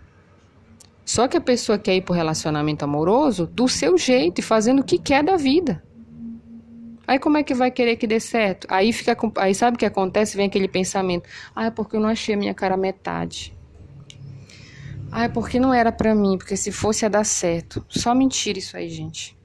Só 1.05 1.27
que 1.27 1.37
a 1.37 1.41
pessoa 1.41 1.77
quer 1.77 1.95
ir 1.95 2.01
para 2.01 2.13
o 2.13 2.15
relacionamento 2.15 2.83
amoroso 2.83 3.45
do 3.45 3.67
seu 3.67 3.95
jeito 3.95 4.39
e 4.39 4.41
fazendo 4.41 4.79
o 4.79 4.83
que 4.83 4.97
quer 4.97 5.23
da 5.23 5.37
vida. 5.37 5.83
Aí 7.07 7.19
como 7.19 7.37
é 7.37 7.43
que 7.43 7.53
vai 7.53 7.69
querer 7.69 7.97
que 7.97 8.07
dê 8.07 8.19
certo? 8.19 8.65
Aí 8.69 8.91
fica 8.91 9.15
aí 9.37 9.53
sabe 9.53 9.75
o 9.75 9.77
que 9.77 9.85
acontece? 9.85 10.35
Vem 10.35 10.47
aquele 10.47 10.67
pensamento: 10.67 11.29
"Ah, 11.55 11.65
é 11.65 11.69
porque 11.71 11.95
eu 11.95 11.99
não 11.99 12.09
achei 12.09 12.33
a 12.33 12.37
minha 12.37 12.53
cara 12.53 12.75
metade". 12.75 13.55
Ah, 15.11 15.25
é 15.25 15.29
porque 15.29 15.59
não 15.59 15.73
era 15.73 15.91
para 15.91 16.15
mim, 16.15 16.37
porque 16.37 16.57
se 16.57 16.71
fosse 16.71 17.05
ia 17.05 17.09
dar 17.09 17.23
certo. 17.23 17.85
Só 17.87 18.13
mentira 18.15 18.57
isso 18.57 18.75
aí, 18.75 18.89
gente. 18.89 19.37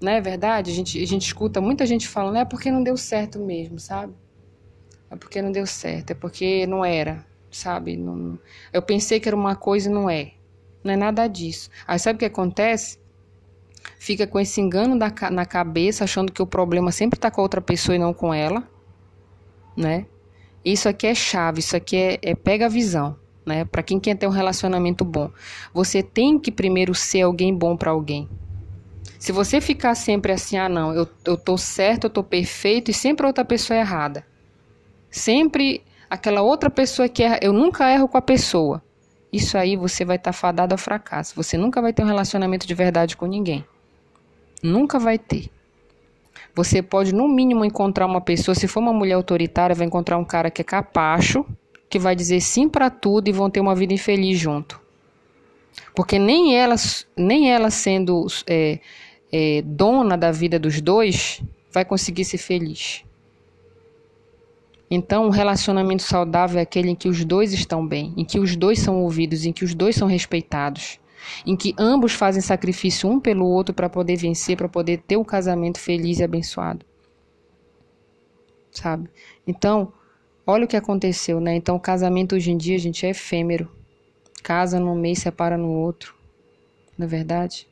Não 0.00 0.10
é 0.10 0.20
verdade? 0.20 0.70
A 0.70 0.74
gente, 0.74 1.02
a 1.02 1.06
gente 1.06 1.26
escuta 1.26 1.60
muita 1.60 1.84
gente 1.84 2.08
falando, 2.08 2.36
é 2.36 2.44
porque 2.44 2.70
não 2.70 2.82
deu 2.82 2.96
certo 2.96 3.38
mesmo, 3.38 3.78
sabe? 3.78 4.14
É 5.10 5.16
porque 5.16 5.42
não 5.42 5.52
deu 5.52 5.66
certo, 5.66 6.12
é 6.12 6.14
porque 6.14 6.66
não 6.66 6.84
era, 6.84 7.26
sabe? 7.50 7.96
Não, 7.96 8.38
eu 8.72 8.80
pensei 8.80 9.20
que 9.20 9.28
era 9.28 9.36
uma 9.36 9.54
coisa 9.54 9.90
e 9.90 9.92
não 9.92 10.08
é. 10.08 10.32
Não 10.82 10.94
é 10.94 10.96
nada 10.96 11.26
disso. 11.26 11.70
Aí 11.86 11.98
sabe 11.98 12.16
o 12.16 12.18
que 12.18 12.24
acontece? 12.24 12.98
Fica 13.98 14.26
com 14.26 14.38
esse 14.38 14.60
engano 14.60 14.94
na 14.94 15.46
cabeça, 15.46 16.04
achando 16.04 16.32
que 16.32 16.42
o 16.42 16.46
problema 16.46 16.90
sempre 16.90 17.16
está 17.16 17.30
com 17.30 17.40
outra 17.40 17.60
pessoa 17.60 17.94
e 17.94 17.98
não 17.98 18.12
com 18.12 18.32
ela, 18.32 18.68
né? 19.76 20.06
Isso 20.64 20.88
aqui 20.88 21.06
é 21.06 21.14
chave, 21.14 21.60
isso 21.60 21.76
aqui 21.76 21.96
é, 21.96 22.18
é 22.22 22.34
pega 22.34 22.66
a 22.66 22.68
visão, 22.68 23.16
né? 23.44 23.64
Para 23.64 23.82
quem 23.82 23.98
quer 23.98 24.16
ter 24.16 24.26
um 24.26 24.30
relacionamento 24.30 25.04
bom, 25.04 25.30
você 25.72 26.02
tem 26.02 26.38
que 26.38 26.52
primeiro 26.52 26.94
ser 26.94 27.22
alguém 27.22 27.54
bom 27.54 27.76
para 27.76 27.90
alguém. 27.90 28.28
Se 29.18 29.30
você 29.30 29.60
ficar 29.60 29.94
sempre 29.94 30.32
assim, 30.32 30.56
ah 30.56 30.68
não, 30.68 30.92
eu, 30.92 31.08
eu 31.24 31.36
tô 31.36 31.56
certo, 31.56 32.04
eu 32.04 32.10
tô 32.10 32.24
perfeito 32.24 32.90
e 32.90 32.94
sempre 32.94 33.26
outra 33.26 33.44
pessoa 33.44 33.76
é 33.76 33.80
errada. 33.80 34.26
Sempre 35.10 35.82
aquela 36.10 36.42
outra 36.42 36.70
pessoa 36.70 37.08
que 37.08 37.22
erra, 37.22 37.38
eu 37.42 37.52
nunca 37.52 37.92
erro 37.92 38.08
com 38.08 38.18
a 38.18 38.22
pessoa 38.22 38.82
isso 39.32 39.56
aí 39.56 39.76
você 39.76 40.04
vai 40.04 40.16
estar 40.16 40.32
tá 40.32 40.36
fadado 40.36 40.74
ao 40.74 40.78
fracasso. 40.78 41.34
Você 41.34 41.56
nunca 41.56 41.80
vai 41.80 41.92
ter 41.92 42.02
um 42.02 42.06
relacionamento 42.06 42.66
de 42.66 42.74
verdade 42.74 43.16
com 43.16 43.26
ninguém. 43.26 43.64
Nunca 44.62 44.98
vai 44.98 45.18
ter. 45.18 45.50
Você 46.54 46.82
pode, 46.82 47.14
no 47.14 47.26
mínimo, 47.26 47.64
encontrar 47.64 48.04
uma 48.04 48.20
pessoa, 48.20 48.54
se 48.54 48.68
for 48.68 48.80
uma 48.80 48.92
mulher 48.92 49.14
autoritária, 49.14 49.74
vai 49.74 49.86
encontrar 49.86 50.18
um 50.18 50.24
cara 50.24 50.50
que 50.50 50.60
é 50.60 50.64
capacho, 50.64 51.46
que 51.88 51.98
vai 51.98 52.14
dizer 52.14 52.40
sim 52.40 52.68
para 52.68 52.90
tudo 52.90 53.28
e 53.28 53.32
vão 53.32 53.48
ter 53.48 53.60
uma 53.60 53.74
vida 53.74 53.94
infeliz 53.94 54.38
junto. 54.38 54.80
Porque 55.94 56.18
nem 56.18 56.56
ela, 56.56 56.74
nem 57.16 57.50
ela 57.50 57.70
sendo 57.70 58.26
é, 58.46 58.78
é, 59.32 59.62
dona 59.64 60.16
da 60.16 60.30
vida 60.30 60.58
dos 60.58 60.80
dois, 60.80 61.42
vai 61.72 61.84
conseguir 61.84 62.26
ser 62.26 62.38
feliz. 62.38 63.02
Então, 64.94 65.24
um 65.24 65.30
relacionamento 65.30 66.02
saudável 66.02 66.58
é 66.58 66.62
aquele 66.62 66.90
em 66.90 66.94
que 66.94 67.08
os 67.08 67.24
dois 67.24 67.54
estão 67.54 67.86
bem, 67.86 68.12
em 68.14 68.26
que 68.26 68.38
os 68.38 68.54
dois 68.54 68.78
são 68.78 69.02
ouvidos, 69.02 69.46
em 69.46 69.50
que 69.50 69.64
os 69.64 69.74
dois 69.74 69.96
são 69.96 70.06
respeitados, 70.06 71.00
em 71.46 71.56
que 71.56 71.74
ambos 71.78 72.12
fazem 72.12 72.42
sacrifício 72.42 73.08
um 73.08 73.18
pelo 73.18 73.46
outro 73.46 73.74
para 73.74 73.88
poder 73.88 74.16
vencer, 74.16 74.54
para 74.54 74.68
poder 74.68 74.98
ter 74.98 75.16
um 75.16 75.24
casamento 75.24 75.80
feliz 75.80 76.18
e 76.18 76.22
abençoado. 76.22 76.84
Sabe? 78.70 79.08
Então, 79.46 79.94
olha 80.46 80.66
o 80.66 80.68
que 80.68 80.76
aconteceu, 80.76 81.40
né? 81.40 81.56
Então, 81.56 81.76
o 81.76 81.80
casamento 81.80 82.34
hoje 82.34 82.50
em 82.50 82.58
dia, 82.58 82.78
gente, 82.78 83.06
é 83.06 83.10
efêmero. 83.12 83.72
Casa 84.42 84.78
num 84.78 84.94
mês, 84.94 85.20
separa 85.20 85.56
no 85.56 85.70
outro. 85.70 86.14
Não 86.98 87.06
é 87.06 87.08
verdade? 87.08 87.66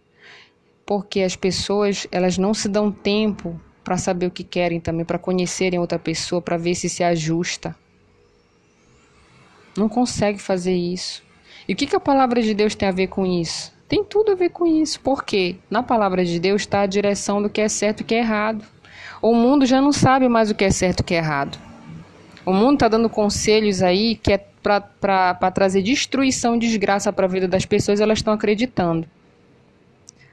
Porque 0.86 1.20
as 1.20 1.36
pessoas, 1.36 2.06
elas 2.10 2.38
não 2.38 2.54
se 2.54 2.66
dão 2.66 2.90
tempo 2.90 3.60
para 3.82 3.96
saber 3.96 4.26
o 4.26 4.30
que 4.30 4.44
querem 4.44 4.80
também, 4.80 5.04
para 5.04 5.18
conhecerem 5.18 5.78
outra 5.78 5.98
pessoa, 5.98 6.40
para 6.40 6.56
ver 6.56 6.74
se 6.74 6.88
se 6.88 7.02
ajusta. 7.02 7.74
Não 9.76 9.88
consegue 9.88 10.38
fazer 10.38 10.74
isso. 10.74 11.22
E 11.68 11.72
o 11.72 11.76
que, 11.76 11.86
que 11.86 11.96
a 11.96 12.00
palavra 12.00 12.42
de 12.42 12.54
Deus 12.54 12.74
tem 12.74 12.88
a 12.88 12.92
ver 12.92 13.06
com 13.06 13.24
isso? 13.24 13.72
Tem 13.88 14.04
tudo 14.04 14.32
a 14.32 14.34
ver 14.34 14.50
com 14.50 14.66
isso, 14.66 15.00
porque 15.00 15.56
na 15.68 15.82
palavra 15.82 16.24
de 16.24 16.38
Deus 16.38 16.62
está 16.62 16.82
a 16.82 16.86
direção 16.86 17.42
do 17.42 17.50
que 17.50 17.60
é 17.60 17.68
certo 17.68 18.00
e 18.00 18.02
o 18.02 18.06
que 18.06 18.14
é 18.14 18.18
errado. 18.18 18.64
O 19.20 19.34
mundo 19.34 19.66
já 19.66 19.80
não 19.80 19.92
sabe 19.92 20.28
mais 20.28 20.50
o 20.50 20.54
que 20.54 20.64
é 20.64 20.70
certo 20.70 21.00
e 21.00 21.02
o 21.02 21.04
que 21.04 21.14
é 21.14 21.18
errado. 21.18 21.58
O 22.44 22.52
mundo 22.52 22.74
está 22.74 22.88
dando 22.88 23.08
conselhos 23.08 23.82
aí 23.82 24.16
que 24.16 24.32
é 24.32 24.38
para 24.62 25.50
trazer 25.50 25.82
destruição 25.82 26.56
e 26.56 26.58
desgraça 26.58 27.12
para 27.12 27.26
a 27.26 27.28
vida 27.28 27.48
das 27.48 27.64
pessoas, 27.64 28.00
elas 28.00 28.18
estão 28.18 28.32
acreditando. 28.32 29.06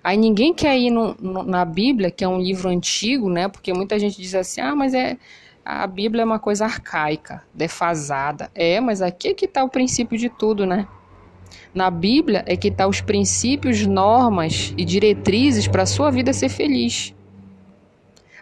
Aí 0.04 0.18
ninguém 0.18 0.54
quer 0.54 0.77
ir 0.77 0.89
no, 0.89 1.16
no, 1.20 1.44
na 1.44 1.66
Bíblia, 1.66 2.10
que 2.12 2.24
é 2.24 2.27
um 2.27 2.39
livro 2.39 2.70
antigo, 2.70 3.30
né? 3.30 3.48
Porque 3.48 3.74
muita 3.74 4.00
gente 4.00 4.22
diz 4.22 4.34
assim, 4.36 4.62
ah, 4.62 4.75
mas 4.75 4.94
é 4.94 5.18
a 5.66 5.86
Bíblia 5.86 6.22
é 6.22 6.25
uma 6.25 6.39
coisa 6.39 6.63
arcaica, 6.63 7.44
defasada. 7.54 8.50
É, 8.56 8.80
mas 8.80 9.01
aqui 9.01 9.30
é 9.30 9.34
que 9.34 9.46
está 9.46 9.63
o 9.63 9.70
princípio 9.70 10.18
de 10.18 10.30
tudo, 10.30 10.66
né? 10.66 10.88
Na 11.74 11.92
Bíblia 11.92 12.44
é 12.48 12.56
que 12.56 12.70
está 12.70 12.88
os 12.88 13.01
princípios, 13.01 13.86
normas 13.86 14.74
e 14.77 14.86
diretrizes 14.86 15.68
para 15.68 15.84
a 15.84 15.86
sua 15.86 16.10
vida 16.10 16.32
ser 16.32 16.48
feliz. 16.50 17.13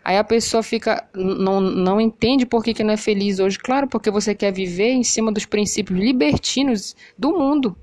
Aí 0.04 0.20
a 0.20 0.24
pessoa 0.24 0.62
fica 0.62 1.04
não, 1.16 1.60
não 1.60 2.00
entende 2.00 2.46
por 2.46 2.64
que, 2.64 2.76
que 2.76 2.84
não 2.84 2.94
é 2.94 2.98
feliz 2.98 3.40
hoje. 3.40 3.58
Claro, 3.58 3.88
porque 3.88 4.12
você 4.12 4.36
quer 4.36 4.54
viver 4.54 4.92
em 4.92 5.04
cima 5.04 5.32
dos 5.32 5.48
princípios 5.48 5.98
libertinos 5.98 6.96
do 7.18 7.32
mundo, 7.32 7.76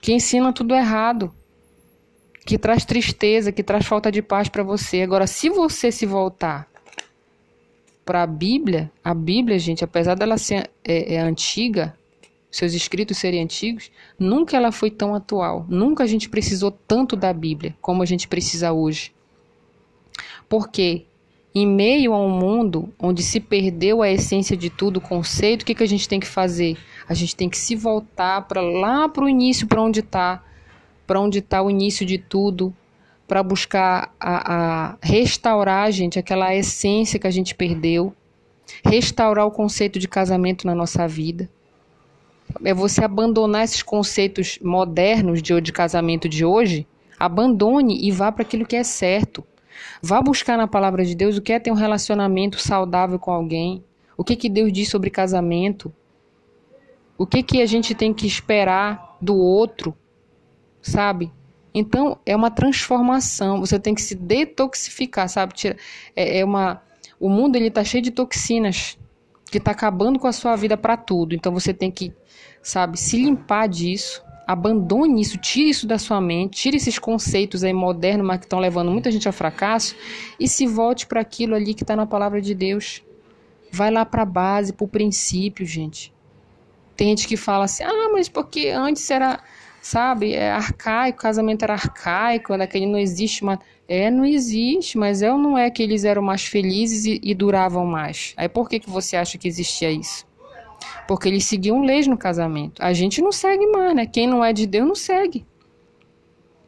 que 0.00 0.12
ensinam 0.12 0.52
tudo 0.52 0.74
errado 0.74 1.32
que 2.44 2.58
traz 2.58 2.84
tristeza, 2.84 3.52
que 3.52 3.62
traz 3.62 3.86
falta 3.86 4.10
de 4.10 4.20
paz 4.20 4.48
para 4.48 4.62
você. 4.62 5.02
Agora, 5.02 5.26
se 5.26 5.48
você 5.48 5.92
se 5.92 6.06
voltar 6.06 6.68
para 8.04 8.22
a 8.22 8.26
Bíblia, 8.26 8.90
a 9.02 9.14
Bíblia, 9.14 9.58
gente, 9.58 9.84
apesar 9.84 10.14
dela 10.14 10.36
ser 10.36 10.70
é, 10.84 11.14
é 11.14 11.20
antiga, 11.20 11.96
seus 12.50 12.74
escritos 12.74 13.16
serem 13.16 13.42
antigos, 13.42 13.90
nunca 14.18 14.56
ela 14.56 14.72
foi 14.72 14.90
tão 14.90 15.14
atual. 15.14 15.64
Nunca 15.68 16.04
a 16.04 16.06
gente 16.06 16.28
precisou 16.28 16.70
tanto 16.70 17.16
da 17.16 17.32
Bíblia 17.32 17.74
como 17.80 18.02
a 18.02 18.06
gente 18.06 18.28
precisa 18.28 18.72
hoje. 18.72 19.12
Porque 20.48 21.06
em 21.54 21.66
meio 21.66 22.12
a 22.12 22.18
um 22.18 22.30
mundo 22.30 22.92
onde 22.98 23.22
se 23.22 23.38
perdeu 23.38 24.02
a 24.02 24.10
essência 24.10 24.56
de 24.56 24.68
tudo, 24.68 24.96
o 24.96 25.00
conceito, 25.00 25.62
o 25.62 25.64
que, 25.64 25.74
que 25.74 25.82
a 25.82 25.88
gente 25.88 26.08
tem 26.08 26.18
que 26.18 26.26
fazer? 26.26 26.76
A 27.08 27.14
gente 27.14 27.36
tem 27.36 27.48
que 27.48 27.58
se 27.58 27.76
voltar 27.76 28.42
para 28.42 28.60
lá 28.60 29.08
para 29.08 29.24
o 29.24 29.28
início, 29.28 29.66
para 29.66 29.80
onde 29.80 30.00
está 30.00 30.42
para 31.06 31.20
onde 31.20 31.38
está 31.38 31.62
o 31.62 31.70
início 31.70 32.04
de 32.06 32.18
tudo, 32.18 32.74
para 33.26 33.42
buscar 33.42 34.14
a, 34.20 34.54
a 34.54 34.96
restaurar, 35.00 35.90
gente, 35.90 36.18
aquela 36.18 36.54
essência 36.54 37.18
que 37.18 37.26
a 37.26 37.30
gente 37.30 37.54
perdeu, 37.54 38.14
restaurar 38.84 39.46
o 39.46 39.50
conceito 39.50 39.98
de 39.98 40.08
casamento 40.08 40.66
na 40.66 40.74
nossa 40.74 41.06
vida. 41.06 41.48
É 42.64 42.74
você 42.74 43.04
abandonar 43.04 43.64
esses 43.64 43.82
conceitos 43.82 44.58
modernos 44.62 45.42
de, 45.42 45.58
de 45.60 45.72
casamento 45.72 46.28
de 46.28 46.44
hoje, 46.44 46.86
abandone 47.18 48.06
e 48.06 48.10
vá 48.10 48.30
para 48.30 48.42
aquilo 48.42 48.66
que 48.66 48.76
é 48.76 48.84
certo. 48.84 49.44
Vá 50.02 50.20
buscar 50.20 50.58
na 50.58 50.66
palavra 50.66 51.04
de 51.04 51.14
Deus 51.14 51.36
o 51.36 51.42
que 51.42 51.52
é 51.52 51.58
ter 51.58 51.70
um 51.70 51.76
relacionamento 51.76 52.60
saudável 52.60 53.18
com 53.18 53.30
alguém. 53.30 53.82
O 54.16 54.24
que, 54.24 54.36
que 54.36 54.48
Deus 54.48 54.72
diz 54.72 54.88
sobre 54.90 55.08
casamento? 55.08 55.92
O 57.16 57.26
que, 57.26 57.42
que 57.42 57.62
a 57.62 57.66
gente 57.66 57.94
tem 57.94 58.12
que 58.12 58.26
esperar 58.26 59.16
do 59.20 59.36
outro? 59.36 59.96
Sabe? 60.82 61.32
Então, 61.72 62.18
é 62.26 62.36
uma 62.36 62.50
transformação. 62.50 63.60
Você 63.60 63.78
tem 63.78 63.94
que 63.94 64.02
se 64.02 64.14
detoxificar, 64.14 65.28
sabe? 65.28 65.54
É, 66.14 66.40
é 66.40 66.44
uma... 66.44 66.82
O 67.18 67.28
mundo 67.28 67.56
ele 67.56 67.68
está 67.68 67.84
cheio 67.84 68.02
de 68.02 68.10
toxinas 68.10 68.98
que 69.50 69.58
está 69.58 69.70
acabando 69.70 70.18
com 70.18 70.26
a 70.26 70.32
sua 70.32 70.56
vida 70.56 70.76
para 70.76 70.96
tudo. 70.96 71.34
Então, 71.34 71.52
você 71.52 71.72
tem 71.72 71.90
que, 71.90 72.12
sabe, 72.60 72.98
se 72.98 73.16
limpar 73.16 73.68
disso 73.68 74.22
abandone 74.46 75.20
isso, 75.20 75.38
tire 75.38 75.70
isso 75.70 75.86
da 75.86 75.98
sua 75.98 76.20
mente, 76.20 76.60
tire 76.60 76.76
esses 76.76 76.98
conceitos 76.98 77.64
aí 77.64 77.72
modernos, 77.72 78.26
mas 78.26 78.38
que 78.38 78.46
estão 78.46 78.58
levando 78.58 78.90
muita 78.90 79.10
gente 79.10 79.26
ao 79.26 79.32
fracasso, 79.32 79.94
e 80.38 80.48
se 80.48 80.66
volte 80.66 81.06
para 81.06 81.20
aquilo 81.20 81.54
ali 81.54 81.74
que 81.74 81.82
está 81.82 81.96
na 81.96 82.06
palavra 82.06 82.40
de 82.40 82.54
Deus. 82.54 83.02
Vai 83.70 83.90
lá 83.90 84.04
para 84.04 84.22
a 84.22 84.26
base, 84.26 84.72
para 84.72 84.84
o 84.84 84.88
princípio, 84.88 85.64
gente. 85.64 86.12
Tem 86.94 87.08
gente 87.08 87.26
que 87.26 87.36
fala 87.36 87.64
assim, 87.64 87.82
ah, 87.82 88.10
mas 88.12 88.28
porque 88.28 88.68
antes 88.68 89.10
era, 89.10 89.40
sabe, 89.82 90.32
é 90.32 90.52
arcaico, 90.52 91.18
casamento 91.18 91.64
era 91.64 91.72
arcaico, 91.74 92.56
daquele 92.56 92.86
não 92.86 92.98
existe 92.98 93.44
mais. 93.44 93.58
É, 93.88 94.10
não 94.10 94.24
existe, 94.24 94.96
mas 94.96 95.20
é 95.20 95.30
ou 95.30 95.36
não 95.36 95.58
é 95.58 95.68
que 95.68 95.82
eles 95.82 96.04
eram 96.04 96.22
mais 96.22 96.44
felizes 96.44 97.04
e, 97.04 97.20
e 97.22 97.34
duravam 97.34 97.84
mais? 97.84 98.32
Aí 98.36 98.48
por 98.48 98.68
que, 98.68 98.78
que 98.78 98.88
você 98.88 99.16
acha 99.16 99.36
que 99.36 99.48
existia 99.48 99.90
isso? 99.90 100.24
Porque 101.06 101.28
eles 101.28 101.44
seguiam 101.44 101.82
leis 101.82 102.06
no 102.06 102.16
casamento. 102.16 102.80
A 102.80 102.92
gente 102.92 103.20
não 103.20 103.32
segue 103.32 103.66
mais, 103.66 103.94
né? 103.94 104.06
Quem 104.06 104.26
não 104.26 104.44
é 104.44 104.52
de 104.52 104.66
Deus 104.66 104.86
não 104.86 104.94
segue. 104.94 105.44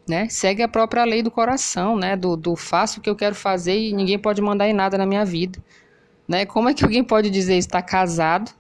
Né? 0.06 0.28
Segue 0.28 0.62
a 0.62 0.68
própria 0.68 1.04
lei 1.04 1.22
do 1.22 1.30
coração, 1.30 1.96
né? 1.96 2.16
Do, 2.16 2.36
do 2.36 2.56
faço 2.56 2.98
o 2.98 3.02
que 3.02 3.08
eu 3.08 3.16
quero 3.16 3.34
fazer 3.34 3.78
e 3.78 3.92
ninguém 3.92 4.18
pode 4.18 4.42
mandar 4.42 4.68
em 4.68 4.74
nada 4.74 4.98
na 4.98 5.06
minha 5.06 5.24
vida. 5.24 5.58
Né? 6.28 6.44
Como 6.44 6.68
é 6.68 6.74
que 6.74 6.84
alguém 6.84 7.02
pode 7.02 7.30
dizer 7.30 7.56
está 7.56 7.80
casado 7.80 8.50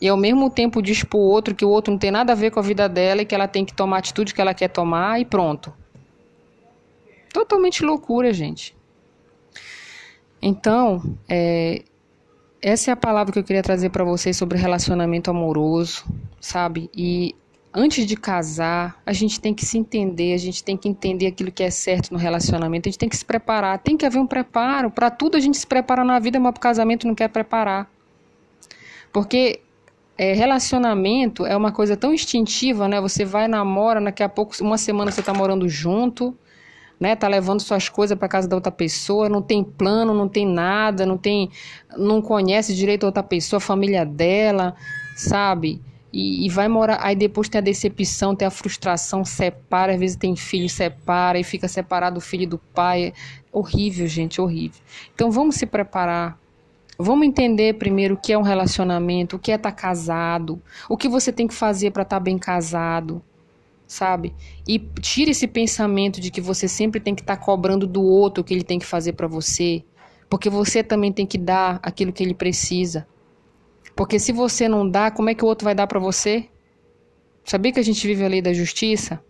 e 0.00 0.08
ao 0.08 0.16
mesmo 0.16 0.48
tempo 0.48 0.80
diz 0.80 1.02
para 1.02 1.18
o 1.18 1.22
outro 1.22 1.54
que 1.54 1.64
o 1.64 1.68
outro 1.68 1.90
não 1.90 1.98
tem 1.98 2.10
nada 2.10 2.32
a 2.32 2.36
ver 2.36 2.50
com 2.50 2.60
a 2.60 2.62
vida 2.62 2.88
dela 2.88 3.22
e 3.22 3.24
que 3.24 3.34
ela 3.34 3.48
tem 3.48 3.64
que 3.64 3.74
tomar 3.74 3.96
a 3.96 3.98
atitude 3.98 4.32
que 4.32 4.40
ela 4.40 4.54
quer 4.54 4.68
tomar 4.68 5.20
e 5.20 5.24
pronto. 5.24 5.72
Totalmente 7.32 7.84
loucura, 7.84 8.32
gente. 8.32 8.76
Então, 10.40 11.02
é, 11.28 11.82
essa 12.62 12.90
é 12.90 12.92
a 12.92 12.96
palavra 12.96 13.32
que 13.32 13.38
eu 13.38 13.44
queria 13.44 13.62
trazer 13.62 13.90
para 13.90 14.04
vocês 14.04 14.36
sobre 14.36 14.56
relacionamento 14.56 15.30
amoroso, 15.30 16.04
sabe? 16.40 16.88
E 16.96 17.34
antes 17.74 18.06
de 18.06 18.16
casar, 18.16 19.00
a 19.04 19.12
gente 19.12 19.40
tem 19.40 19.52
que 19.52 19.66
se 19.66 19.76
entender, 19.76 20.32
a 20.32 20.38
gente 20.38 20.62
tem 20.62 20.76
que 20.76 20.88
entender 20.88 21.26
aquilo 21.26 21.50
que 21.50 21.62
é 21.62 21.70
certo 21.70 22.12
no 22.12 22.18
relacionamento, 22.18 22.88
a 22.88 22.90
gente 22.90 22.98
tem 22.98 23.08
que 23.08 23.16
se 23.16 23.24
preparar, 23.24 23.78
tem 23.78 23.96
que 23.96 24.06
haver 24.06 24.20
um 24.20 24.26
preparo. 24.26 24.90
Para 24.90 25.10
tudo 25.10 25.36
a 25.36 25.40
gente 25.40 25.58
se 25.58 25.66
prepara 25.66 26.04
na 26.04 26.18
vida, 26.18 26.38
mas 26.38 26.52
para 26.52 26.58
o 26.58 26.62
casamento 26.62 27.06
não 27.06 27.16
quer 27.16 27.28
preparar. 27.28 27.90
Porque 29.12 29.60
é, 30.18 30.32
relacionamento 30.32 31.46
é 31.46 31.56
uma 31.56 31.70
coisa 31.70 31.96
tão 31.96 32.12
instintiva, 32.12 32.88
né? 32.88 33.00
Você 33.00 33.24
vai, 33.24 33.46
namora, 33.46 34.00
daqui 34.00 34.22
a 34.22 34.28
pouco, 34.28 34.52
uma 34.60 34.76
semana 34.76 35.12
você 35.12 35.20
está 35.20 35.32
morando 35.32 35.68
junto, 35.68 36.36
né? 36.98 37.14
Tá 37.14 37.28
levando 37.28 37.60
suas 37.60 37.88
coisas 37.88 38.18
para 38.18 38.26
casa 38.26 38.48
da 38.48 38.56
outra 38.56 38.72
pessoa, 38.72 39.28
não 39.28 39.40
tem 39.40 39.62
plano, 39.62 40.12
não 40.12 40.28
tem 40.28 40.44
nada, 40.44 41.06
não 41.06 41.16
tem, 41.16 41.50
não 41.96 42.20
conhece 42.20 42.74
direito 42.74 43.04
a 43.04 43.06
outra 43.06 43.22
pessoa, 43.22 43.58
a 43.58 43.60
família 43.60 44.04
dela, 44.04 44.74
sabe? 45.16 45.80
E, 46.12 46.46
e, 46.46 46.48
vai 46.48 46.66
morar, 46.66 46.98
aí 47.00 47.14
depois 47.14 47.48
tem 47.48 47.60
a 47.60 47.62
decepção, 47.62 48.34
tem 48.34 48.48
a 48.48 48.50
frustração, 48.50 49.24
separa, 49.24 49.92
às 49.92 50.00
vezes 50.00 50.16
tem 50.16 50.34
filho, 50.34 50.68
separa 50.68 51.38
e 51.38 51.44
fica 51.44 51.68
separado 51.68 52.14
do 52.14 52.20
filho 52.20 52.48
do 52.48 52.58
pai. 52.58 53.04
É 53.04 53.12
horrível, 53.52 54.06
gente, 54.08 54.40
horrível. 54.40 54.80
Então 55.14 55.30
vamos 55.30 55.54
se 55.54 55.66
preparar. 55.66 56.36
Vamos 56.98 57.26
entender 57.26 57.74
primeiro 57.78 58.14
o 58.14 58.18
que 58.18 58.32
é 58.32 58.38
um 58.38 58.42
relacionamento, 58.42 59.36
o 59.36 59.38
que 59.38 59.52
é 59.52 59.54
estar 59.54 59.70
tá 59.70 59.76
casado, 59.76 60.60
o 60.88 60.96
que 60.96 61.08
você 61.08 61.32
tem 61.32 61.46
que 61.46 61.54
fazer 61.54 61.92
para 61.92 62.02
estar 62.02 62.16
tá 62.16 62.20
bem 62.20 62.36
casado 62.36 63.22
sabe? 63.88 64.34
E 64.68 64.78
tire 64.78 65.30
esse 65.30 65.48
pensamento 65.48 66.20
de 66.20 66.30
que 66.30 66.42
você 66.42 66.68
sempre 66.68 67.00
tem 67.00 67.14
que 67.14 67.22
estar 67.22 67.36
tá 67.36 67.42
cobrando 67.42 67.86
do 67.86 68.02
outro 68.02 68.42
o 68.42 68.44
que 68.44 68.52
ele 68.52 68.62
tem 68.62 68.78
que 68.78 68.84
fazer 68.84 69.14
para 69.14 69.26
você, 69.26 69.82
porque 70.28 70.50
você 70.50 70.84
também 70.84 71.10
tem 71.10 71.26
que 71.26 71.38
dar 71.38 71.80
aquilo 71.82 72.12
que 72.12 72.22
ele 72.22 72.34
precisa. 72.34 73.08
Porque 73.96 74.18
se 74.18 74.30
você 74.30 74.68
não 74.68 74.88
dá, 74.88 75.10
como 75.10 75.30
é 75.30 75.34
que 75.34 75.44
o 75.44 75.48
outro 75.48 75.64
vai 75.64 75.74
dar 75.74 75.86
para 75.86 75.98
você? 75.98 76.48
Sabia 77.44 77.72
que 77.72 77.80
a 77.80 77.82
gente 77.82 78.06
vive 78.06 78.24
a 78.24 78.28
lei 78.28 78.42
da 78.42 78.52
justiça? 78.52 79.24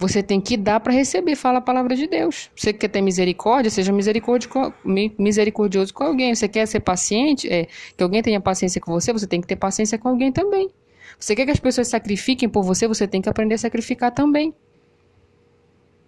Você 0.00 0.22
tem 0.22 0.40
que 0.40 0.56
dar 0.56 0.80
para 0.80 0.94
receber, 0.94 1.36
fala 1.36 1.58
a 1.58 1.60
palavra 1.60 1.94
de 1.94 2.06
Deus. 2.06 2.50
Você 2.56 2.72
quer 2.72 2.88
ter 2.88 3.02
misericórdia, 3.02 3.70
seja 3.70 3.92
misericordioso 3.92 5.92
com 5.92 6.04
alguém. 6.04 6.34
Você 6.34 6.48
quer 6.48 6.64
ser 6.64 6.80
paciente, 6.80 7.46
é, 7.52 7.68
que 7.94 8.02
alguém 8.02 8.22
tenha 8.22 8.40
paciência 8.40 8.80
com 8.80 8.90
você, 8.90 9.12
você 9.12 9.26
tem 9.26 9.42
que 9.42 9.46
ter 9.46 9.56
paciência 9.56 9.98
com 9.98 10.08
alguém 10.08 10.32
também. 10.32 10.70
Você 11.18 11.36
quer 11.36 11.44
que 11.44 11.50
as 11.50 11.60
pessoas 11.60 11.88
sacrifiquem 11.88 12.48
por 12.48 12.62
você, 12.62 12.88
você 12.88 13.06
tem 13.06 13.20
que 13.20 13.28
aprender 13.28 13.56
a 13.56 13.58
sacrificar 13.58 14.10
também. 14.10 14.54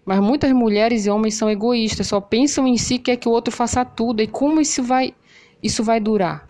Mas 0.06 0.20
muitas 0.20 0.50
mulheres 0.52 1.04
e 1.04 1.10
homens 1.10 1.34
são 1.34 1.50
egoístas, 1.50 2.06
só 2.06 2.18
pensam 2.18 2.66
em 2.66 2.78
si, 2.78 2.98
quer 2.98 3.16
que 3.16 3.28
o 3.28 3.32
outro 3.32 3.52
faça 3.52 3.84
tudo. 3.84 4.22
E 4.22 4.26
como 4.26 4.58
isso 4.58 4.82
vai, 4.82 5.14
isso 5.62 5.84
vai 5.84 6.00
durar? 6.00 6.48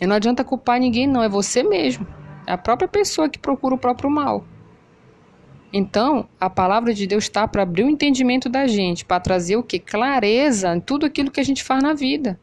E 0.00 0.04
não 0.04 0.16
adianta 0.16 0.42
culpar 0.42 0.80
ninguém, 0.80 1.06
não, 1.06 1.22
é 1.22 1.28
você 1.28 1.62
mesmo. 1.62 2.04
É 2.44 2.54
a 2.54 2.58
própria 2.58 2.88
pessoa 2.88 3.28
que 3.28 3.38
procura 3.38 3.76
o 3.76 3.78
próprio 3.78 4.10
mal. 4.10 4.44
Então, 5.72 6.26
a 6.40 6.48
palavra 6.48 6.94
de 6.94 7.06
Deus 7.06 7.24
está 7.24 7.46
para 7.46 7.62
abrir 7.62 7.84
o 7.84 7.90
entendimento 7.90 8.48
da 8.48 8.66
gente, 8.66 9.04
para 9.04 9.20
trazer 9.20 9.56
o 9.56 9.62
que? 9.62 9.78
Clareza 9.78 10.74
em 10.74 10.80
tudo 10.80 11.04
aquilo 11.04 11.30
que 11.30 11.40
a 11.40 11.44
gente 11.44 11.62
faz 11.62 11.82
na 11.82 11.92
vida. 11.92 12.40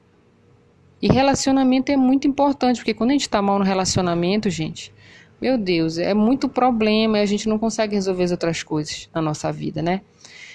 E 1.02 1.08
relacionamento 1.08 1.92
é 1.92 1.98
muito 1.98 2.28
importante, 2.28 2.78
porque 2.78 2.94
quando 2.94 3.10
a 3.10 3.14
gente 3.14 3.22
está 3.22 3.42
mal 3.42 3.58
no 3.58 3.66
relacionamento, 3.66 4.50
gente, 4.50 4.94
meu 5.42 5.58
Deus, 5.58 5.98
é 5.98 6.14
muito 6.14 6.48
problema 6.48 7.18
e 7.18 7.22
a 7.22 7.26
gente 7.26 7.50
não 7.50 7.60
consegue 7.60 7.96
resolver 7.96 8.24
as 8.24 8.32
outras 8.32 8.64
coisas 8.64 9.10
na 9.14 9.22
nossa 9.22 9.52
vida, 9.52 9.82
né? 9.82 10.02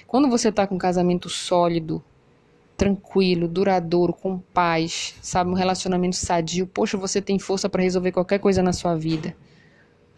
Quando 0.06 0.28
você 0.28 0.48
está 0.48 0.66
com 0.66 0.76
um 0.76 0.78
casamento 0.78 1.28
sólido, 1.28 2.02
tranquilo, 2.76 3.46
duradouro, 3.46 4.12
com 4.12 4.38
paz, 4.38 5.14
sabe, 5.20 5.50
um 5.50 5.54
relacionamento 5.54 6.16
sadio, 6.16 6.66
poxa, 6.66 6.96
você 6.96 7.20
tem 7.20 7.38
força 7.38 7.68
para 7.68 7.82
resolver 7.82 8.10
qualquer 8.10 8.38
coisa 8.38 8.62
na 8.62 8.72
sua 8.72 8.96
vida. 8.96 9.36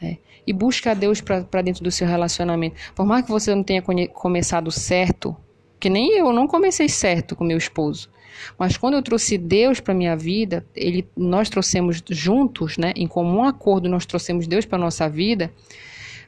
Né? 0.03 0.19
E 0.47 0.53
busca 0.53 0.91
a 0.91 0.95
Deus 0.95 1.21
para 1.21 1.63
dentro 1.63 1.85
do 1.85 1.91
seu 1.91 2.07
relacionamento. 2.07 2.77
Por 2.95 3.07
mais 3.07 3.25
que 3.25 3.31
você 3.31 3.55
não 3.55 3.63
tenha 3.63 3.83
começado 4.13 4.71
certo, 4.73 5.37
que 5.79 5.89
nem 5.89 6.19
eu 6.19 6.33
não 6.33 6.47
comecei 6.47 6.89
certo 6.89 7.37
com 7.37 7.45
meu 7.45 7.57
esposo. 7.57 8.11
Mas 8.59 8.77
quando 8.77 8.95
eu 8.95 9.03
trouxe 9.03 9.39
Deus 9.39 9.79
para 9.79 9.95
minha 9.95 10.17
vida, 10.17 10.67
ele, 10.75 11.09
nós 11.17 11.49
trouxemos 11.49 12.03
juntos, 12.09 12.77
né, 12.77 12.93
em 12.97 13.07
comum 13.07 13.45
acordo, 13.45 13.89
nós 13.89 14.07
trouxemos 14.07 14.47
Deus 14.47 14.65
para 14.65 14.79
nossa 14.79 15.09
vida. 15.09 15.53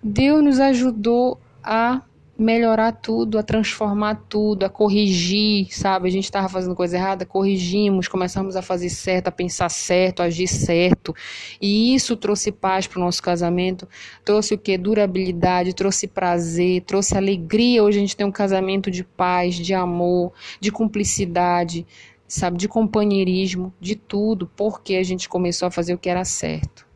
Deus 0.02 0.44
nos 0.44 0.60
ajudou 0.60 1.40
a 1.62 2.02
melhorar 2.37 2.92
tudo, 2.92 3.38
a 3.38 3.42
transformar 3.42 4.25
tudo, 4.29 4.64
a 4.64 4.68
corrigir, 4.68 5.68
sabe? 5.70 6.09
A 6.09 6.11
gente 6.11 6.25
estava 6.25 6.49
fazendo 6.49 6.75
coisa 6.75 6.97
errada, 6.97 7.25
corrigimos, 7.25 8.09
começamos 8.09 8.57
a 8.57 8.62
fazer 8.62 8.90
certo, 8.90 9.29
a 9.29 9.31
pensar 9.31 9.68
certo, 9.68 10.20
a 10.20 10.25
agir 10.25 10.49
certo. 10.49 11.14
E 11.61 11.94
isso 11.94 12.16
trouxe 12.16 12.51
paz 12.51 12.87
para 12.87 12.99
o 12.99 13.05
nosso 13.05 13.23
casamento, 13.23 13.88
trouxe 14.25 14.55
o 14.55 14.59
que? 14.59 14.77
Durabilidade, 14.77 15.75
trouxe 15.75 16.09
prazer, 16.09 16.83
trouxe 16.83 17.16
alegria. 17.16 17.85
Hoje 17.85 17.99
a 17.99 18.01
gente 18.01 18.16
tem 18.16 18.27
um 18.27 18.33
casamento 18.33 18.90
de 18.90 19.05
paz, 19.05 19.55
de 19.55 19.73
amor, 19.73 20.33
de 20.61 20.73
cumplicidade, 20.73 21.87
sabe? 22.27 22.59
De 22.59 22.66
companheirismo, 22.66 23.73
de 23.81 23.94
tudo, 23.94 24.51
porque 24.57 24.97
a 24.97 25.03
gente 25.05 25.29
começou 25.29 25.68
a 25.68 25.70
fazer 25.70 25.94
o 25.94 25.99
que 25.99 26.09
era 26.09 26.25
certo. 26.25 26.93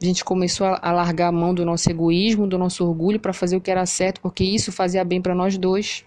A 0.00 0.04
gente 0.04 0.24
começou 0.24 0.66
a 0.66 0.92
largar 0.92 1.28
a 1.28 1.32
mão 1.32 1.54
do 1.54 1.64
nosso 1.64 1.90
egoísmo, 1.90 2.46
do 2.46 2.58
nosso 2.58 2.86
orgulho 2.86 3.18
para 3.18 3.32
fazer 3.32 3.56
o 3.56 3.60
que 3.60 3.70
era 3.70 3.86
certo, 3.86 4.20
porque 4.20 4.44
isso 4.44 4.70
fazia 4.70 5.02
bem 5.04 5.22
para 5.22 5.34
nós 5.34 5.56
dois. 5.56 6.04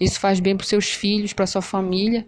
Isso 0.00 0.18
faz 0.18 0.40
bem 0.40 0.56
para 0.56 0.66
seus 0.66 0.90
filhos, 0.90 1.32
para 1.32 1.46
sua 1.46 1.60
família. 1.60 2.26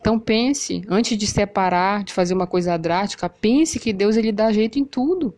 Então 0.00 0.18
pense, 0.18 0.82
antes 0.88 1.16
de 1.16 1.26
separar, 1.26 2.04
de 2.04 2.12
fazer 2.12 2.34
uma 2.34 2.46
coisa 2.46 2.76
drástica, 2.76 3.28
pense 3.28 3.78
que 3.78 3.92
Deus 3.92 4.16
ele 4.16 4.32
dá 4.32 4.52
jeito 4.52 4.78
em 4.78 4.84
tudo. 4.84 5.34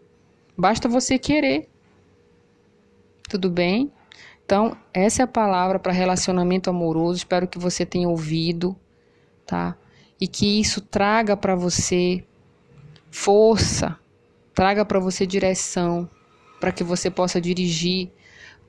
Basta 0.57 0.88
você 0.88 1.19
querer. 1.19 1.69
Tudo 3.29 3.51
bem? 3.51 3.90
Então, 4.45 4.77
essa 4.93 5.23
é 5.23 5.25
a 5.25 5.29
palavra 5.29 5.79
para 5.79 5.93
relacionamento 5.93 6.69
amoroso. 6.69 7.19
Espero 7.19 7.49
que 7.49 7.59
você 7.59 7.87
tenha 7.87 8.09
ouvido, 8.09 8.77
tá? 9.47 9.77
E 10.21 10.29
que 10.29 10.61
isso 10.61 10.81
traga 10.81 11.37
para 11.37 11.55
você 11.55 12.23
força, 13.14 13.96
traga 14.53 14.85
para 14.85 14.98
você 14.98 15.24
direção, 15.24 16.11
para 16.59 16.72
que 16.72 16.83
você 16.83 17.09
possa 17.09 17.40
dirigir 17.40 18.11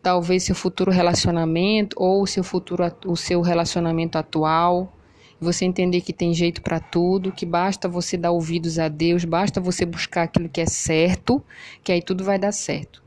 talvez 0.04 0.44
seu 0.44 0.54
futuro 0.54 0.92
relacionamento 0.92 1.96
ou 2.00 2.28
seu 2.28 2.44
futuro 2.44 2.84
o 3.08 3.18
seu 3.18 3.42
relacionamento 3.42 4.20
atual. 4.20 4.94
Você 5.42 5.66
entender 5.66 6.02
que 6.02 6.14
tem 6.14 6.32
jeito 6.32 6.62
para 6.62 6.80
tudo, 6.80 7.32
que 7.32 7.46
basta 7.46 7.90
você 7.90 8.16
dar 8.16 8.32
ouvidos 8.32 8.78
a 8.78 8.88
Deus, 8.88 9.26
basta 9.26 9.60
você 9.60 9.84
buscar 9.84 10.24
aquilo 10.24 10.48
que 10.48 10.62
é 10.62 10.68
certo, 10.68 11.44
que 11.84 11.92
aí 11.92 12.02
tudo 12.02 12.24
vai 12.24 12.38
dar 12.38 12.52
certo. 12.52 13.04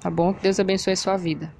Tá 0.00 0.10
bom? 0.10 0.34
Que 0.34 0.42
Deus 0.42 0.58
abençoe 0.58 0.94
a 0.94 0.96
sua 0.96 1.16
vida. 1.16 1.59